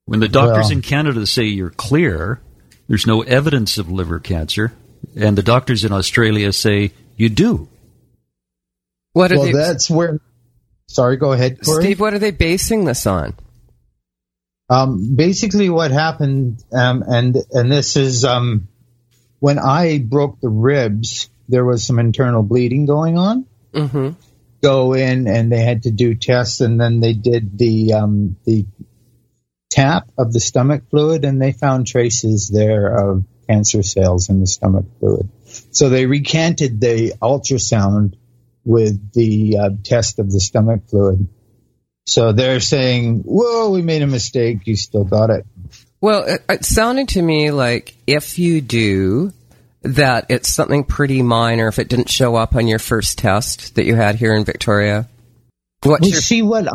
When 0.04 0.20
the 0.20 0.28
doctors 0.28 0.66
Well- 0.66 0.72
in 0.72 0.82
Canada 0.82 1.26
say 1.26 1.44
you're 1.44 1.70
clear, 1.70 2.40
there's 2.88 3.06
no 3.06 3.22
evidence 3.22 3.78
of 3.78 3.90
liver 3.90 4.20
cancer, 4.20 4.72
and 5.16 5.36
the 5.36 5.42
doctors 5.42 5.84
in 5.84 5.92
Australia 5.92 6.52
say 6.52 6.92
you 7.16 7.28
do. 7.28 7.68
What 9.12 9.32
are 9.32 9.36
Well, 9.36 9.46
they, 9.46 9.52
that's 9.52 9.90
where. 9.90 10.20
Sorry, 10.88 11.16
go 11.16 11.32
ahead, 11.32 11.60
Corey. 11.62 11.84
Steve? 11.84 12.00
What 12.00 12.14
are 12.14 12.18
they 12.18 12.30
basing 12.30 12.84
this 12.84 13.06
on? 13.06 13.34
Um, 14.70 15.14
basically, 15.14 15.70
what 15.70 15.90
happened, 15.90 16.62
um, 16.72 17.02
and 17.06 17.36
and 17.52 17.70
this 17.70 17.96
is 17.96 18.24
um, 18.24 18.68
when 19.38 19.58
I 19.58 19.98
broke 19.98 20.40
the 20.40 20.48
ribs, 20.48 21.28
there 21.48 21.64
was 21.64 21.84
some 21.84 21.98
internal 21.98 22.42
bleeding 22.42 22.86
going 22.86 23.16
on. 23.16 23.46
Mm-hmm. 23.72 24.10
Go 24.62 24.94
in, 24.94 25.28
and 25.28 25.52
they 25.52 25.60
had 25.60 25.84
to 25.84 25.90
do 25.90 26.14
tests, 26.14 26.60
and 26.60 26.80
then 26.80 27.00
they 27.00 27.12
did 27.12 27.56
the 27.56 27.92
um, 27.92 28.36
the 28.44 28.66
tap 29.70 30.10
of 30.18 30.32
the 30.32 30.40
stomach 30.40 30.84
fluid, 30.90 31.24
and 31.24 31.40
they 31.40 31.52
found 31.52 31.86
traces 31.86 32.48
there 32.48 33.10
of 33.12 33.24
cancer 33.48 33.82
cells 33.82 34.28
in 34.28 34.40
the 34.40 34.46
stomach 34.46 34.84
fluid. 34.98 35.28
So 35.70 35.88
they 35.88 36.06
recanted 36.06 36.80
the 36.80 37.14
ultrasound 37.22 38.17
with 38.68 39.12
the 39.14 39.56
uh, 39.58 39.70
test 39.82 40.18
of 40.18 40.30
the 40.30 40.40
stomach 40.40 40.82
fluid. 40.88 41.26
So 42.06 42.32
they're 42.32 42.60
saying, 42.60 43.22
"Whoa, 43.24 43.70
we 43.70 43.82
made 43.82 44.02
a 44.02 44.06
mistake. 44.06 44.66
You 44.66 44.76
still 44.76 45.04
got 45.04 45.30
it." 45.30 45.46
Well, 46.00 46.24
it, 46.24 46.44
it 46.48 46.64
sounded 46.64 47.08
to 47.10 47.22
me 47.22 47.50
like 47.50 47.94
if 48.06 48.38
you 48.38 48.60
do, 48.60 49.32
that 49.82 50.26
it's 50.28 50.48
something 50.48 50.84
pretty 50.84 51.22
minor 51.22 51.68
if 51.68 51.78
it 51.78 51.88
didn't 51.88 52.10
show 52.10 52.36
up 52.36 52.54
on 52.54 52.66
your 52.66 52.78
first 52.78 53.18
test 53.18 53.74
that 53.76 53.84
you 53.84 53.94
had 53.94 54.16
here 54.16 54.34
in 54.34 54.44
Victoria. 54.44 55.08
What's 55.82 56.02
Well, 56.02 56.10
your, 56.10 56.20
see 56.20 56.42
what? 56.42 56.66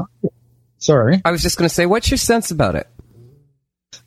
Sorry. 0.77 1.21
I 1.23 1.31
was 1.31 1.41
just 1.41 1.57
going 1.57 1.67
to 1.67 1.73
say, 1.73 1.85
what's 1.85 2.09
your 2.09 2.17
sense 2.17 2.51
about 2.51 2.75
it? 2.75 2.87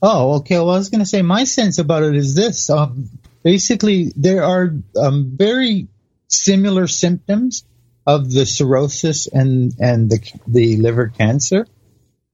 Oh, 0.03 0.37
okay. 0.37 0.57
Well, 0.57 0.71
I 0.71 0.79
was 0.79 0.91
going 0.91 1.01
to 1.01 1.07
say 1.07 1.23
my 1.23 1.45
sense 1.45 1.79
about 1.79 2.03
it 2.03 2.17
is 2.17 2.35
this. 2.35 2.69
Um, 2.69 3.09
basically, 3.43 4.13
there 4.17 4.45
are 4.45 4.75
um, 5.01 5.33
very 5.37 5.89
similar 6.29 6.87
symptoms 6.87 7.65
of 8.07 8.31
the 8.31 8.47
cirrhosis 8.47 9.27
and 9.27 9.73
and 9.81 10.11
the 10.11 10.21
the 10.47 10.77
liver 10.77 11.09
cancer. 11.09 11.67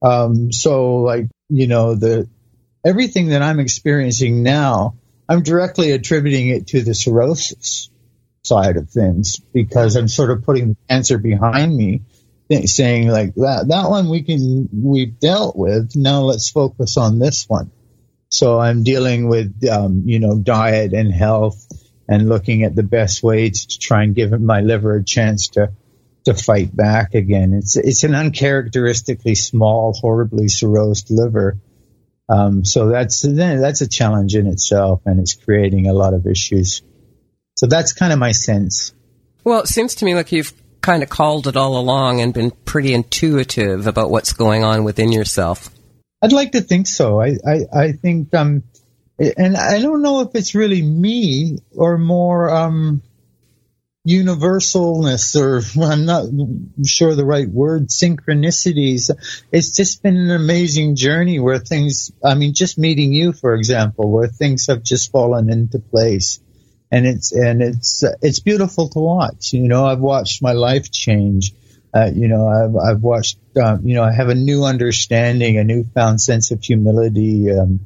Um, 0.01 0.51
so, 0.51 0.97
like 0.97 1.27
you 1.49 1.67
know, 1.67 1.95
the 1.95 2.29
everything 2.85 3.29
that 3.29 3.41
I'm 3.41 3.59
experiencing 3.59 4.43
now, 4.43 4.95
I'm 5.27 5.43
directly 5.43 5.91
attributing 5.91 6.49
it 6.49 6.67
to 6.67 6.81
the 6.81 6.93
cirrhosis 6.93 7.89
side 8.43 8.77
of 8.77 8.89
things 8.89 9.39
because 9.53 9.95
I'm 9.95 10.09
sort 10.09 10.29
of 10.29 10.43
putting 10.43 10.69
the 10.69 10.77
cancer 10.89 11.17
behind 11.17 11.75
me, 11.75 12.01
saying 12.65 13.07
like 13.07 13.33
that 13.35 13.67
that 13.69 13.89
one 13.89 14.09
we 14.09 14.21
can 14.23 14.69
we've 14.71 15.19
dealt 15.19 15.55
with. 15.55 15.95
Now 15.95 16.21
let's 16.21 16.51
focus 16.51 16.97
on 16.97 17.19
this 17.19 17.47
one. 17.47 17.71
So 18.29 18.59
I'm 18.59 18.83
dealing 18.83 19.27
with 19.27 19.65
um, 19.67 20.03
you 20.05 20.19
know 20.19 20.37
diet 20.37 20.93
and 20.93 21.11
health 21.11 21.65
and 22.07 22.29
looking 22.29 22.63
at 22.63 22.75
the 22.75 22.83
best 22.83 23.23
ways 23.23 23.65
to 23.65 23.79
try 23.79 24.03
and 24.03 24.15
give 24.15 24.39
my 24.39 24.61
liver 24.61 24.95
a 24.95 25.03
chance 25.03 25.49
to 25.49 25.71
to 26.25 26.33
fight 26.33 26.75
back 26.75 27.15
again. 27.15 27.53
It's 27.53 27.75
it's 27.75 28.03
an 28.03 28.15
uncharacteristically 28.15 29.35
small, 29.35 29.93
horribly 29.93 30.47
cirrhosed 30.47 31.11
liver. 31.11 31.57
Um, 32.29 32.63
so 32.63 32.89
that's 32.89 33.21
that's 33.21 33.81
a 33.81 33.87
challenge 33.87 34.35
in 34.35 34.47
itself, 34.47 35.01
and 35.05 35.19
it's 35.19 35.33
creating 35.33 35.87
a 35.87 35.93
lot 35.93 36.13
of 36.13 36.25
issues. 36.25 36.81
So 37.57 37.67
that's 37.67 37.93
kind 37.93 38.13
of 38.13 38.19
my 38.19 38.31
sense. 38.31 38.93
Well, 39.43 39.59
it 39.61 39.67
seems 39.67 39.95
to 39.95 40.05
me 40.05 40.15
like 40.15 40.31
you've 40.31 40.53
kind 40.81 41.03
of 41.03 41.09
called 41.09 41.47
it 41.47 41.55
all 41.55 41.77
along 41.77 42.21
and 42.21 42.33
been 42.33 42.51
pretty 42.51 42.93
intuitive 42.93 43.87
about 43.87 44.09
what's 44.09 44.33
going 44.33 44.63
on 44.63 44.83
within 44.83 45.11
yourself. 45.11 45.69
I'd 46.21 46.33
like 46.33 46.53
to 46.53 46.61
think 46.61 46.87
so. 46.87 47.21
I, 47.21 47.37
I, 47.45 47.59
I 47.73 47.91
think, 47.93 48.33
um, 48.33 48.63
and 49.19 49.55
I 49.55 49.79
don't 49.81 50.01
know 50.01 50.21
if 50.21 50.29
it's 50.33 50.55
really 50.55 50.81
me 50.81 51.59
or 51.75 51.97
more, 51.97 52.49
um, 52.49 53.01
universalness 54.07 55.35
or 55.35 55.61
I'm 55.83 56.05
not 56.05 56.25
sure 56.85 57.15
the 57.15 57.25
right 57.25 57.47
word, 57.47 57.87
synchronicities. 57.87 59.09
It's 59.51 59.75
just 59.75 60.03
been 60.03 60.17
an 60.17 60.31
amazing 60.31 60.95
journey 60.95 61.39
where 61.39 61.59
things, 61.59 62.11
I 62.23 62.35
mean, 62.35 62.53
just 62.53 62.77
meeting 62.77 63.13
you, 63.13 63.33
for 63.33 63.55
example, 63.55 64.11
where 64.11 64.27
things 64.27 64.67
have 64.67 64.83
just 64.83 65.11
fallen 65.11 65.49
into 65.49 65.79
place. 65.79 66.39
And 66.91 67.07
it's, 67.07 67.31
and 67.31 67.61
it's, 67.61 68.03
it's 68.21 68.39
beautiful 68.39 68.89
to 68.89 68.99
watch. 68.99 69.53
You 69.53 69.67
know, 69.67 69.85
I've 69.85 69.99
watched 69.99 70.43
my 70.43 70.51
life 70.51 70.91
change. 70.91 71.53
Uh, 71.91 72.09
you 72.13 72.27
know, 72.27 72.47
I've, 72.47 72.75
I've 72.75 73.01
watched, 73.01 73.37
um, 73.63 73.85
you 73.85 73.95
know, 73.95 74.03
I 74.03 74.11
have 74.11 74.29
a 74.29 74.35
new 74.35 74.63
understanding, 74.63 75.57
a 75.57 75.63
newfound 75.63 76.21
sense 76.21 76.51
of 76.51 76.61
humility, 76.63 77.51
um, 77.51 77.79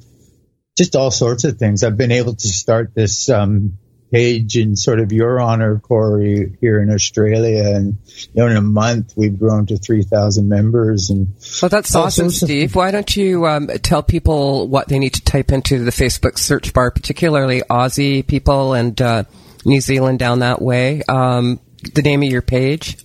just 0.77 0.95
all 0.95 1.11
sorts 1.11 1.43
of 1.43 1.57
things. 1.57 1.83
I've 1.83 1.97
been 1.97 2.11
able 2.11 2.35
to 2.35 2.47
start 2.47 2.93
this, 2.93 3.29
um, 3.29 3.77
page 4.11 4.57
in 4.57 4.75
sort 4.75 4.99
of 4.99 5.11
your 5.11 5.39
honor, 5.39 5.79
Corey, 5.79 6.57
here 6.61 6.81
in 6.81 6.89
Australia. 6.89 7.75
And, 7.75 7.97
you 8.33 8.41
know, 8.41 8.47
in 8.47 8.57
a 8.57 8.61
month, 8.61 9.13
we've 9.15 9.37
grown 9.37 9.65
to 9.67 9.77
3,000 9.77 10.47
members 10.47 11.09
and 11.09 11.27
Well, 11.61 11.69
that's 11.69 11.93
awesome, 11.95 12.29
Steve. 12.29 12.75
Why 12.75 12.91
don't 12.91 13.15
you 13.15 13.45
um, 13.45 13.67
tell 13.81 14.03
people 14.03 14.67
what 14.67 14.87
they 14.87 14.99
need 14.99 15.13
to 15.15 15.21
type 15.23 15.51
into 15.51 15.83
the 15.83 15.91
Facebook 15.91 16.37
search 16.37 16.73
bar, 16.73 16.91
particularly 16.91 17.61
Aussie 17.69 18.25
people 18.25 18.73
and 18.73 18.99
uh, 19.01 19.23
New 19.65 19.81
Zealand 19.81 20.19
down 20.19 20.39
that 20.39 20.61
way? 20.61 21.01
Um, 21.07 21.59
the 21.93 22.01
name 22.01 22.23
of 22.23 22.29
your 22.29 22.41
page? 22.41 22.97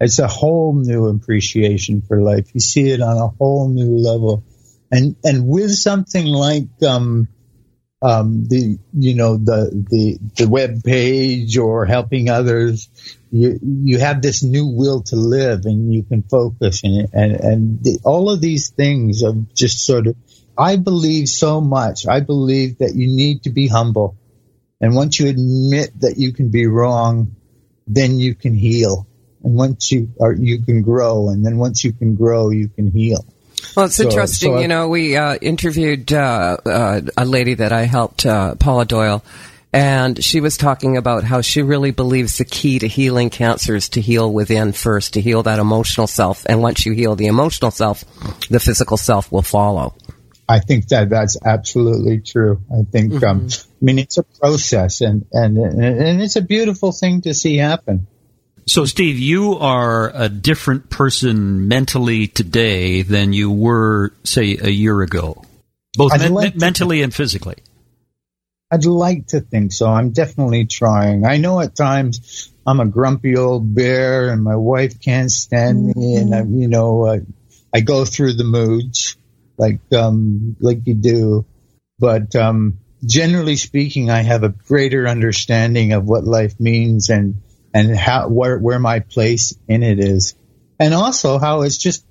It's 0.00 0.18
a 0.18 0.28
whole 0.28 0.74
new 0.74 1.06
appreciation 1.06 2.02
for 2.02 2.20
life. 2.20 2.50
You 2.54 2.60
see 2.60 2.90
it 2.90 3.00
on 3.00 3.16
a 3.16 3.28
whole 3.28 3.68
new 3.70 3.96
level. 3.96 4.44
And, 4.90 5.16
and 5.24 5.46
with 5.46 5.72
something 5.74 6.26
like, 6.26 6.68
um, 6.86 7.28
um, 8.00 8.44
the, 8.48 8.78
you 8.92 9.14
know, 9.14 9.36
the, 9.36 9.70
the, 9.90 10.18
the 10.36 10.48
web 10.48 10.84
page 10.84 11.58
or 11.58 11.84
helping 11.84 12.30
others, 12.30 12.88
you, 13.30 13.58
you 13.62 13.98
have 13.98 14.22
this 14.22 14.42
new 14.42 14.68
will 14.68 15.02
to 15.04 15.16
live 15.16 15.64
and 15.64 15.92
you 15.92 16.04
can 16.04 16.22
focus 16.22 16.82
and, 16.84 17.08
and, 17.12 17.32
and 17.32 17.84
the, 17.84 17.98
all 18.04 18.30
of 18.30 18.40
these 18.40 18.70
things 18.70 19.22
are 19.24 19.34
just 19.52 19.84
sort 19.84 20.06
of, 20.06 20.16
I 20.56 20.76
believe 20.76 21.28
so 21.28 21.60
much. 21.60 22.06
I 22.06 22.20
believe 22.20 22.78
that 22.78 22.94
you 22.94 23.08
need 23.08 23.42
to 23.44 23.50
be 23.50 23.68
humble. 23.68 24.16
And 24.80 24.94
once 24.94 25.18
you 25.18 25.28
admit 25.28 25.90
that 26.00 26.18
you 26.18 26.32
can 26.32 26.50
be 26.50 26.66
wrong, 26.66 27.34
then 27.86 28.18
you 28.18 28.34
can 28.34 28.54
heal. 28.54 29.06
and 29.42 29.56
once 29.56 29.90
you 29.90 30.12
are, 30.20 30.32
you 30.32 30.62
can 30.62 30.82
grow, 30.82 31.28
and 31.30 31.44
then 31.44 31.58
once 31.58 31.84
you 31.84 31.92
can 31.92 32.14
grow, 32.14 32.50
you 32.50 32.68
can 32.68 32.90
heal. 32.90 33.24
Well, 33.76 33.86
it's 33.86 33.96
so, 33.96 34.04
interesting. 34.04 34.54
So 34.54 34.60
you 34.60 34.68
know, 34.68 34.88
we 34.88 35.16
uh, 35.16 35.36
interviewed 35.36 36.12
uh, 36.12 36.56
uh, 36.64 37.00
a 37.16 37.24
lady 37.24 37.54
that 37.54 37.72
I 37.72 37.82
helped, 37.82 38.26
uh, 38.26 38.54
Paula 38.56 38.84
Doyle, 38.84 39.24
and 39.72 40.22
she 40.22 40.40
was 40.40 40.56
talking 40.56 40.96
about 40.96 41.24
how 41.24 41.42
she 41.42 41.62
really 41.62 41.90
believes 41.90 42.38
the 42.38 42.44
key 42.44 42.78
to 42.78 42.88
healing 42.88 43.30
cancer 43.30 43.76
is 43.76 43.90
to 43.90 44.00
heal 44.00 44.32
within 44.32 44.72
first, 44.72 45.14
to 45.14 45.20
heal 45.20 45.42
that 45.42 45.58
emotional 45.58 46.06
self. 46.06 46.46
And 46.46 46.62
once 46.62 46.86
you 46.86 46.92
heal 46.92 47.16
the 47.16 47.26
emotional 47.26 47.70
self, 47.70 48.04
the 48.48 48.60
physical 48.60 48.96
self 48.96 49.30
will 49.30 49.42
follow. 49.42 49.94
I 50.48 50.60
think 50.60 50.88
that 50.88 51.10
that's 51.10 51.36
absolutely 51.44 52.20
true. 52.20 52.62
I 52.72 52.82
think, 52.90 53.12
um, 53.12 53.20
mm-hmm. 53.20 53.24
um, 53.24 53.48
I 53.50 53.84
mean, 53.84 53.98
it's 53.98 54.16
a 54.16 54.22
process 54.22 55.02
and, 55.02 55.26
and, 55.32 55.58
and 55.58 56.22
it's 56.22 56.36
a 56.36 56.42
beautiful 56.42 56.90
thing 56.92 57.20
to 57.22 57.34
see 57.34 57.58
happen. 57.58 58.06
So, 58.68 58.84
Steve, 58.84 59.18
you 59.18 59.54
are 59.54 60.12
a 60.14 60.28
different 60.28 60.90
person 60.90 61.68
mentally 61.68 62.26
today 62.26 63.00
than 63.00 63.32
you 63.32 63.50
were, 63.50 64.12
say, 64.24 64.58
a 64.60 64.68
year 64.68 65.00
ago, 65.00 65.42
both 65.96 66.12
me- 66.20 66.28
like 66.28 66.54
mentally 66.54 67.00
and 67.00 67.14
physically. 67.14 67.56
I'd 68.70 68.84
like 68.84 69.28
to 69.28 69.40
think 69.40 69.72
so. 69.72 69.88
I'm 69.88 70.10
definitely 70.10 70.66
trying. 70.66 71.24
I 71.24 71.38
know 71.38 71.60
at 71.60 71.74
times 71.74 72.52
I'm 72.66 72.80
a 72.80 72.84
grumpy 72.84 73.38
old 73.38 73.74
bear 73.74 74.28
and 74.28 74.44
my 74.44 74.56
wife 74.56 75.00
can't 75.00 75.30
stand 75.30 75.86
me 75.96 76.16
and 76.16 76.34
I, 76.34 76.42
you 76.42 76.68
know, 76.68 77.06
uh, 77.06 77.20
I 77.72 77.80
go 77.80 78.04
through 78.04 78.34
the 78.34 78.44
moods 78.44 79.16
like, 79.56 79.80
um, 79.94 80.56
like 80.60 80.86
you 80.86 80.92
do. 80.92 81.46
But, 81.98 82.36
um, 82.36 82.80
generally 83.02 83.56
speaking, 83.56 84.10
I 84.10 84.20
have 84.20 84.42
a 84.42 84.50
greater 84.50 85.08
understanding 85.08 85.94
of 85.94 86.04
what 86.04 86.24
life 86.24 86.60
means 86.60 87.08
and, 87.08 87.40
and 87.74 87.96
how, 87.96 88.28
where, 88.28 88.58
where 88.58 88.78
my 88.78 89.00
place 89.00 89.54
in 89.68 89.82
it 89.82 89.98
is. 89.98 90.34
And 90.78 90.94
also 90.94 91.38
how 91.38 91.62
it's 91.62 91.78
just, 91.78 92.04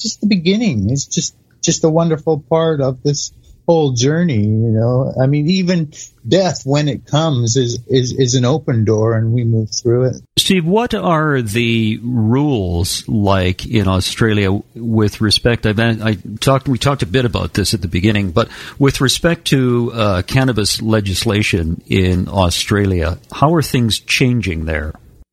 just 0.00 0.20
the 0.20 0.26
beginning. 0.26 0.90
It's 0.90 1.06
just, 1.06 1.36
just 1.62 1.84
a 1.84 1.90
wonderful 1.90 2.40
part 2.40 2.80
of 2.80 3.02
this 3.02 3.32
whole 3.66 3.92
journey, 3.92 4.40
you 4.40 4.70
know. 4.70 5.14
I 5.20 5.26
mean, 5.26 5.48
even 5.48 5.92
death, 6.26 6.62
when 6.64 6.88
it 6.88 7.06
comes, 7.06 7.56
is, 7.56 7.78
is, 7.86 8.12
is 8.12 8.34
an 8.34 8.44
open 8.44 8.84
door 8.84 9.16
and 9.16 9.32
we 9.32 9.44
move 9.44 9.70
through 9.70 10.06
it. 10.06 10.16
Steve, 10.36 10.64
what 10.64 10.94
are 10.94 11.40
the 11.40 12.00
rules 12.02 13.08
like 13.08 13.66
in 13.66 13.88
Australia 13.88 14.52
with 14.74 15.20
respect? 15.20 15.66
I've, 15.66 15.78
I 15.78 16.16
talked, 16.40 16.68
we 16.68 16.78
talked 16.78 17.02
a 17.02 17.06
bit 17.06 17.24
about 17.24 17.54
this 17.54 17.74
at 17.74 17.82
the 17.82 17.88
beginning, 17.88 18.32
but 18.32 18.48
with 18.78 19.00
respect 19.00 19.46
to 19.46 19.92
uh, 19.92 20.22
cannabis 20.22 20.82
legislation 20.82 21.82
in 21.86 22.28
Australia, 22.28 23.18
how 23.32 23.54
are 23.54 23.62
things 23.62 24.00
changing 24.00 24.64
there? 24.64 24.92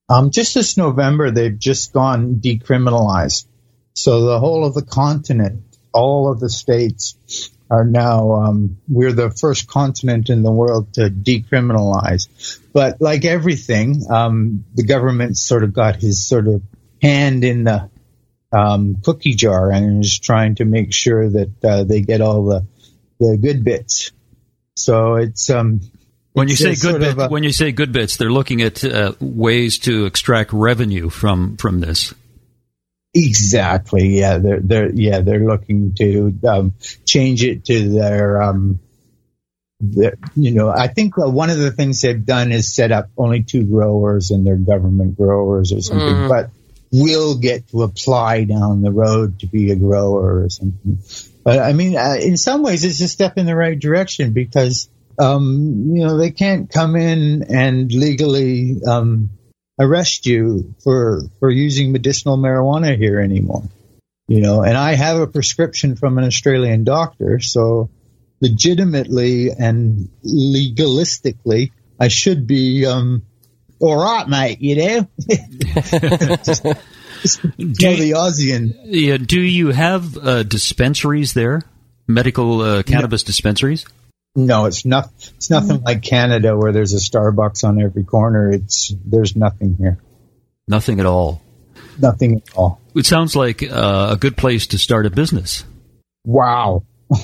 Um, 0.09 0.31
just 0.31 0.55
this 0.55 0.77
November, 0.77 1.29
they've 1.31 1.57
just 1.57 1.93
gone 1.93 2.35
decriminalized. 2.35 3.45
So 3.93 4.25
the 4.25 4.39
whole 4.39 4.65
of 4.65 4.73
the 4.73 4.85
continent, 4.85 5.63
all 5.91 6.31
of 6.31 6.39
the 6.39 6.49
states 6.49 7.15
are 7.69 7.86
now 7.86 8.34
um, 8.34 8.77
we're 8.88 9.13
the 9.13 9.29
first 9.29 9.67
continent 9.67 10.29
in 10.29 10.41
the 10.43 10.51
world 10.51 10.93
to 10.95 11.10
decriminalize. 11.10 12.27
But 12.73 13.01
like 13.01 13.25
everything, 13.25 14.03
um, 14.10 14.65
the 14.73 14.84
government 14.84 15.38
sort 15.38 15.63
of 15.63 15.73
got 15.73 15.97
his 15.97 16.25
sort 16.25 16.47
of 16.47 16.63
hand 17.01 17.43
in 17.43 17.65
the 17.65 17.89
um, 18.51 18.97
cookie 19.03 19.36
jar 19.36 19.71
and 19.71 20.03
is 20.03 20.19
trying 20.19 20.55
to 20.55 20.65
make 20.65 20.93
sure 20.93 21.29
that 21.29 21.63
uh, 21.63 21.84
they 21.84 22.01
get 22.01 22.21
all 22.21 22.45
the 22.45 22.65
the 23.19 23.38
good 23.38 23.63
bits. 23.63 24.12
So 24.75 25.15
it's 25.15 25.49
um, 25.49 25.82
when 26.34 26.47
you 26.47 26.55
say 26.55 26.75
good 26.75 26.99
bits, 26.99 27.19
a, 27.19 27.27
when 27.27 27.43
you 27.43 27.51
say 27.51 27.71
good 27.71 27.91
bits, 27.91 28.17
they're 28.17 28.32
looking 28.32 28.62
at 28.62 28.84
uh, 28.84 29.13
ways 29.19 29.77
to 29.79 30.05
extract 30.05 30.53
revenue 30.53 31.10
from 31.10 31.58
from 31.58 31.79
this. 31.82 32.13
Exactly. 33.13 34.19
Yeah, 34.19 34.37
they're 34.37 34.59
they're 34.59 34.91
yeah 34.91 35.21
they're 35.21 35.45
looking 35.45 35.93
to 35.95 36.37
um, 36.47 36.73
change 37.05 37.43
it 37.43 37.65
to 37.65 37.89
their 37.89 38.41
um, 38.41 38.79
the, 39.79 40.15
you 40.35 40.51
know 40.51 40.69
I 40.69 40.87
think 40.87 41.17
uh, 41.17 41.29
one 41.29 41.49
of 41.49 41.57
the 41.57 41.71
things 41.71 42.01
they've 42.01 42.23
done 42.25 42.51
is 42.51 42.73
set 42.73 42.91
up 42.91 43.09
only 43.17 43.43
two 43.43 43.63
growers 43.63 44.29
and 44.29 44.45
they're 44.45 44.57
government 44.57 45.17
growers 45.17 45.71
or 45.71 45.81
something, 45.81 46.07
mm. 46.07 46.29
but 46.29 46.51
will 46.91 47.37
get 47.37 47.67
to 47.69 47.83
apply 47.83 48.43
down 48.43 48.81
the 48.81 48.91
road 48.91 49.39
to 49.39 49.47
be 49.47 49.71
a 49.71 49.75
grower 49.75 50.43
or 50.43 50.49
something. 50.49 50.99
But 51.43 51.59
I 51.59 51.73
mean, 51.73 51.97
uh, 51.97 52.17
in 52.19 52.37
some 52.37 52.61
ways, 52.61 52.83
it's 52.83 53.01
a 53.01 53.07
step 53.07 53.37
in 53.37 53.45
the 53.45 53.55
right 53.55 53.79
direction 53.79 54.33
because 54.33 54.89
um, 55.17 55.93
you 55.95 56.05
know 56.05 56.17
they 56.17 56.31
can't 56.31 56.69
come 56.69 56.95
in 56.95 57.43
and 57.43 57.91
legally 57.91 58.81
um, 58.87 59.31
arrest 59.79 60.25
you 60.25 60.75
for 60.83 61.21
for 61.39 61.49
using 61.49 61.91
medicinal 61.91 62.37
marijuana 62.37 62.97
here 62.97 63.19
anymore. 63.19 63.63
You 64.27 64.41
know, 64.41 64.61
and 64.61 64.77
I 64.77 64.93
have 64.93 65.19
a 65.19 65.27
prescription 65.27 65.95
from 65.95 66.17
an 66.19 66.23
Australian 66.23 66.83
doctor, 66.83 67.39
so 67.39 67.89
legitimately 68.41 69.49
and 69.51 70.09
legalistically, 70.23 71.71
I 71.99 72.09
should 72.09 72.45
be 72.45 72.85
um, 72.85 73.23
all 73.79 73.97
right, 73.97 74.27
mate. 74.27 74.61
You 74.61 74.75
know, 74.75 75.07
just, 76.43 76.63
just 77.21 77.41
do 77.41 77.95
the 77.95 78.13
Aussian. 78.15 78.77
Yeah, 78.85 79.17
do 79.17 79.39
you 79.39 79.69
have 79.69 80.17
uh, 80.17 80.43
dispensaries 80.43 81.33
there? 81.33 81.63
Medical 82.07 82.61
uh, 82.61 82.83
cannabis 82.83 83.23
dispensaries? 83.23 83.85
No, 84.45 84.65
it's 84.65 84.86
not. 84.86 85.12
It's 85.36 85.49
nothing 85.49 85.78
mm-hmm. 85.78 85.86
like 85.86 86.02
Canada 86.02 86.56
where 86.56 86.71
there's 86.71 86.93
a 86.93 86.97
Starbucks 86.97 87.63
on 87.63 87.82
every 87.82 88.04
corner. 88.04 88.52
It's 88.52 88.93
there's 89.06 89.36
nothing 89.36 89.75
here. 89.75 89.99
Nothing 90.67 90.99
at 90.99 91.06
all. 91.06 91.41
Nothing 91.99 92.36
at 92.38 92.56
all. 92.56 92.80
It 92.95 93.06
sounds 93.06 93.36
like 93.36 93.63
uh, 93.63 94.10
a 94.12 94.17
good 94.17 94.38
place 94.38 94.67
to 94.67 94.78
start 94.78 95.06
a 95.06 95.10
business. 95.10 95.65
Wow. 96.23 96.84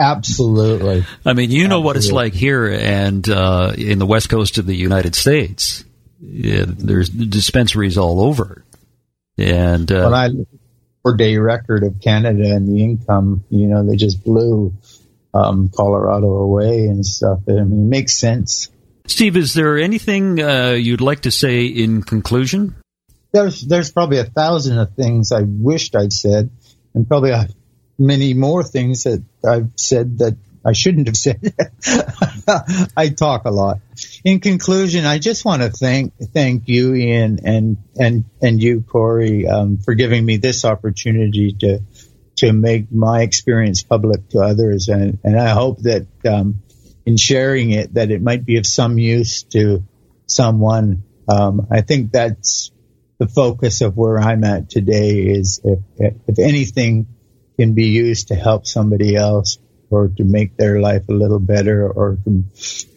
Absolutely. 0.00 1.04
I 1.24 1.32
mean, 1.34 1.50
you 1.50 1.68
know 1.68 1.78
Absolutely. 1.78 1.84
what 1.84 1.96
it's 1.96 2.10
like 2.10 2.32
here 2.32 2.66
and 2.66 3.28
uh, 3.28 3.74
in 3.76 3.98
the 4.00 4.06
west 4.06 4.28
coast 4.28 4.58
of 4.58 4.66
the 4.66 4.74
United 4.74 5.14
States. 5.14 5.84
Yeah, 6.20 6.64
there's 6.66 7.08
dispensaries 7.08 7.98
all 7.98 8.20
over. 8.20 8.64
And 9.38 9.90
uh, 9.92 10.08
when 10.08 10.14
I 10.14 10.30
four 11.02 11.16
day 11.16 11.36
record 11.36 11.82
of 11.84 12.00
Canada 12.00 12.54
and 12.54 12.68
the 12.68 12.82
income, 12.82 13.44
you 13.50 13.66
know, 13.66 13.84
they 13.86 13.96
just 13.96 14.24
blew 14.24 14.72
um, 15.34 15.70
Colorado 15.74 16.28
away 16.28 16.86
and 16.86 17.04
stuff. 17.04 17.40
I 17.48 17.52
mean, 17.52 17.86
it 17.86 17.88
makes 17.88 18.16
sense. 18.16 18.68
Steve, 19.06 19.36
is 19.36 19.54
there 19.54 19.78
anything 19.78 20.40
uh, 20.40 20.70
you'd 20.70 21.00
like 21.00 21.22
to 21.22 21.30
say 21.30 21.66
in 21.66 22.02
conclusion? 22.02 22.76
There's 23.32 23.62
there's 23.62 23.90
probably 23.90 24.18
a 24.18 24.24
thousand 24.24 24.78
of 24.78 24.94
things 24.94 25.32
I 25.32 25.42
wished 25.42 25.96
I'd 25.96 26.12
said, 26.12 26.50
and 26.94 27.08
probably 27.08 27.30
a, 27.30 27.48
many 27.98 28.34
more 28.34 28.62
things 28.62 29.04
that 29.04 29.24
I've 29.44 29.70
said 29.76 30.18
that 30.18 30.36
I 30.64 30.72
shouldn't 30.72 31.08
have 31.08 31.16
said. 31.16 31.54
I 32.96 33.08
talk 33.08 33.44
a 33.44 33.50
lot. 33.50 33.80
In 34.24 34.38
conclusion, 34.38 35.04
I 35.04 35.18
just 35.18 35.44
want 35.44 35.62
to 35.62 35.70
thank 35.70 36.14
thank 36.32 36.68
you, 36.68 36.94
Ian, 36.94 37.40
and 37.44 37.78
and 37.98 38.24
and 38.40 38.62
you, 38.62 38.82
Corey, 38.82 39.48
um, 39.48 39.78
for 39.78 39.94
giving 39.94 40.24
me 40.24 40.36
this 40.36 40.64
opportunity 40.64 41.52
to 41.60 41.80
to 42.36 42.52
make 42.52 42.92
my 42.92 43.22
experience 43.22 43.82
public 43.82 44.28
to 44.28 44.38
others, 44.38 44.88
and 44.88 45.18
and 45.24 45.38
I 45.38 45.48
hope 45.48 45.80
that 45.82 46.06
um, 46.24 46.62
in 47.04 47.16
sharing 47.16 47.70
it, 47.70 47.94
that 47.94 48.12
it 48.12 48.22
might 48.22 48.44
be 48.44 48.58
of 48.58 48.66
some 48.66 48.96
use 48.96 49.42
to 49.54 49.82
someone. 50.26 51.02
Um, 51.28 51.66
I 51.70 51.80
think 51.80 52.12
that's 52.12 52.70
the 53.18 53.26
focus 53.26 53.80
of 53.80 53.96
where 53.96 54.20
I'm 54.20 54.44
at 54.44 54.70
today. 54.70 55.18
Is 55.18 55.60
if 55.64 55.80
if 56.28 56.38
anything 56.38 57.08
can 57.58 57.74
be 57.74 57.86
used 57.86 58.28
to 58.28 58.36
help 58.36 58.68
somebody 58.68 59.16
else 59.16 59.58
or 59.90 60.08
to 60.08 60.22
make 60.22 60.56
their 60.56 60.80
life 60.80 61.08
a 61.08 61.12
little 61.12 61.40
better 61.40 61.90
or 61.90 62.18
to, 62.24 62.44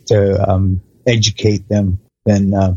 to 0.05 0.49
um, 0.49 0.81
educate 1.07 1.67
them, 1.69 1.99
then 2.25 2.53
uh, 2.53 2.75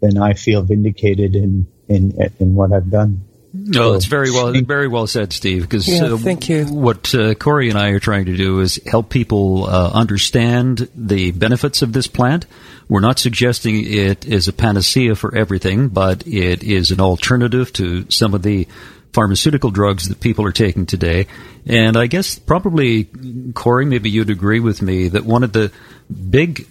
then 0.00 0.18
I 0.18 0.34
feel 0.34 0.62
vindicated 0.62 1.34
in 1.34 1.66
in 1.88 2.16
in 2.38 2.54
what 2.54 2.72
I've 2.72 2.90
done. 2.90 3.24
No, 3.52 3.94
it's 3.94 4.04
very 4.04 4.30
well, 4.30 4.52
very 4.52 4.88
well 4.88 5.06
said, 5.06 5.32
Steve. 5.32 5.62
Because 5.62 5.88
yeah, 5.88 6.04
uh, 6.04 6.16
thank 6.18 6.48
you. 6.48 6.66
What 6.66 7.14
uh, 7.14 7.34
Corey 7.34 7.70
and 7.70 7.78
I 7.78 7.90
are 7.90 7.98
trying 7.98 8.26
to 8.26 8.36
do 8.36 8.60
is 8.60 8.80
help 8.86 9.08
people 9.08 9.64
uh, 9.66 9.90
understand 9.90 10.88
the 10.94 11.30
benefits 11.32 11.80
of 11.82 11.92
this 11.92 12.06
plant. 12.06 12.46
We're 12.88 13.00
not 13.00 13.18
suggesting 13.18 13.84
it 13.86 14.26
is 14.26 14.48
a 14.48 14.52
panacea 14.52 15.14
for 15.14 15.34
everything, 15.34 15.88
but 15.88 16.26
it 16.26 16.62
is 16.62 16.90
an 16.90 17.00
alternative 17.00 17.72
to 17.74 18.10
some 18.10 18.34
of 18.34 18.42
the 18.42 18.68
pharmaceutical 19.12 19.70
drugs 19.70 20.08
that 20.08 20.20
people 20.20 20.44
are 20.44 20.52
taking 20.52 20.86
today. 20.86 21.26
And 21.66 21.96
I 21.96 22.06
guess 22.06 22.38
probably, 22.38 23.08
Corey, 23.54 23.86
maybe 23.86 24.10
you'd 24.10 24.30
agree 24.30 24.60
with 24.60 24.82
me 24.82 25.08
that 25.08 25.24
one 25.24 25.42
of 25.42 25.52
the 25.52 25.72
big 26.08 26.66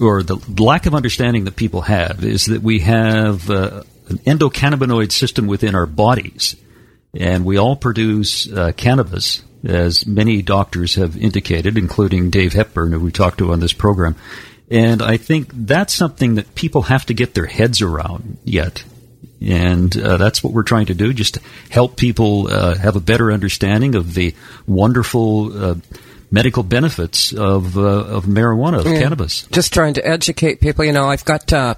or 0.00 0.22
the 0.22 0.36
lack 0.58 0.86
of 0.86 0.94
understanding 0.94 1.44
that 1.44 1.56
people 1.56 1.82
have 1.82 2.24
is 2.24 2.46
that 2.46 2.62
we 2.62 2.80
have 2.80 3.50
uh, 3.50 3.82
an 4.08 4.18
endocannabinoid 4.18 5.12
system 5.12 5.46
within 5.46 5.74
our 5.74 5.86
bodies, 5.86 6.56
and 7.14 7.44
we 7.44 7.58
all 7.58 7.76
produce 7.76 8.50
uh, 8.50 8.72
cannabis, 8.76 9.42
as 9.64 10.06
many 10.06 10.42
doctors 10.42 10.96
have 10.96 11.16
indicated, 11.16 11.76
including 11.76 12.30
Dave 12.30 12.52
Hepburn, 12.52 12.92
who 12.92 13.00
we 13.00 13.12
talked 13.12 13.38
to 13.38 13.52
on 13.52 13.60
this 13.60 13.72
program. 13.72 14.16
And 14.70 15.02
I 15.02 15.18
think 15.18 15.50
that's 15.52 15.92
something 15.92 16.36
that 16.36 16.54
people 16.54 16.82
have 16.82 17.04
to 17.06 17.14
get 17.14 17.34
their 17.34 17.46
heads 17.46 17.82
around 17.82 18.38
yet. 18.44 18.84
And 19.40 19.94
uh, 19.96 20.16
that's 20.16 20.42
what 20.42 20.52
we're 20.52 20.62
trying 20.62 20.86
to 20.86 20.94
do, 20.94 21.12
just 21.12 21.34
to 21.34 21.40
help 21.68 21.96
people 21.96 22.48
uh, 22.48 22.76
have 22.76 22.96
a 22.96 23.00
better 23.00 23.32
understanding 23.32 23.94
of 23.94 24.14
the 24.14 24.34
wonderful 24.66 25.64
uh, 25.64 25.74
medical 26.32 26.64
benefits 26.64 27.32
of, 27.32 27.78
uh, 27.78 27.80
of 27.80 28.24
marijuana, 28.24 28.80
of 28.80 28.86
yeah. 28.86 29.00
cannabis. 29.00 29.46
Just 29.52 29.72
trying 29.72 29.94
to 29.94 30.06
educate 30.06 30.60
people. 30.60 30.84
You 30.84 30.92
know, 30.92 31.08
I've 31.08 31.24
got 31.24 31.52
uh, 31.52 31.76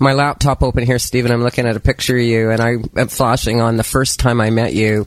my 0.00 0.14
laptop 0.14 0.64
open 0.64 0.84
here, 0.84 0.98
Stephen. 0.98 1.30
I'm 1.30 1.44
looking 1.44 1.66
at 1.66 1.76
a 1.76 1.80
picture 1.80 2.16
of 2.16 2.24
you, 2.24 2.50
and 2.50 2.60
I 2.60 2.76
am 3.00 3.08
flashing 3.08 3.60
on 3.60 3.76
the 3.76 3.84
first 3.84 4.18
time 4.18 4.40
I 4.40 4.50
met 4.50 4.74
you 4.74 5.06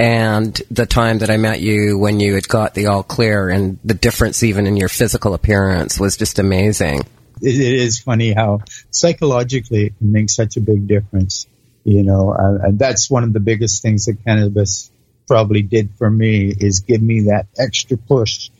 and 0.00 0.60
the 0.72 0.86
time 0.86 1.18
that 1.18 1.30
I 1.30 1.36
met 1.36 1.60
you 1.60 1.96
when 1.98 2.18
you 2.18 2.34
had 2.34 2.48
got 2.48 2.74
the 2.74 2.86
all 2.86 3.04
clear, 3.04 3.48
and 3.48 3.78
the 3.84 3.94
difference 3.94 4.42
even 4.42 4.66
in 4.66 4.76
your 4.76 4.88
physical 4.88 5.34
appearance 5.34 6.00
was 6.00 6.16
just 6.16 6.40
amazing 6.40 7.02
it, 7.44 7.60
it 7.60 7.74
is 7.74 8.00
funny 8.00 8.32
how 8.32 8.60
psychologically 8.90 9.86
it 9.86 9.94
makes 10.00 10.34
such 10.34 10.56
a 10.56 10.60
big 10.60 10.86
difference. 10.86 11.46
You 11.84 12.02
know, 12.02 12.32
uh, 12.32 12.66
and 12.68 12.78
that's 12.78 13.10
one 13.10 13.24
of 13.24 13.34
the 13.34 13.40
biggest 13.40 13.82
things 13.82 14.06
that 14.06 14.16
cannabis 14.24 14.90
probably 15.26 15.62
did 15.62 15.90
for 15.96 16.10
me 16.10 16.52
is 16.56 16.80
give 16.80 17.02
me 17.02 17.22
that 17.22 17.46
extra 17.58 17.96
push. 17.96 18.50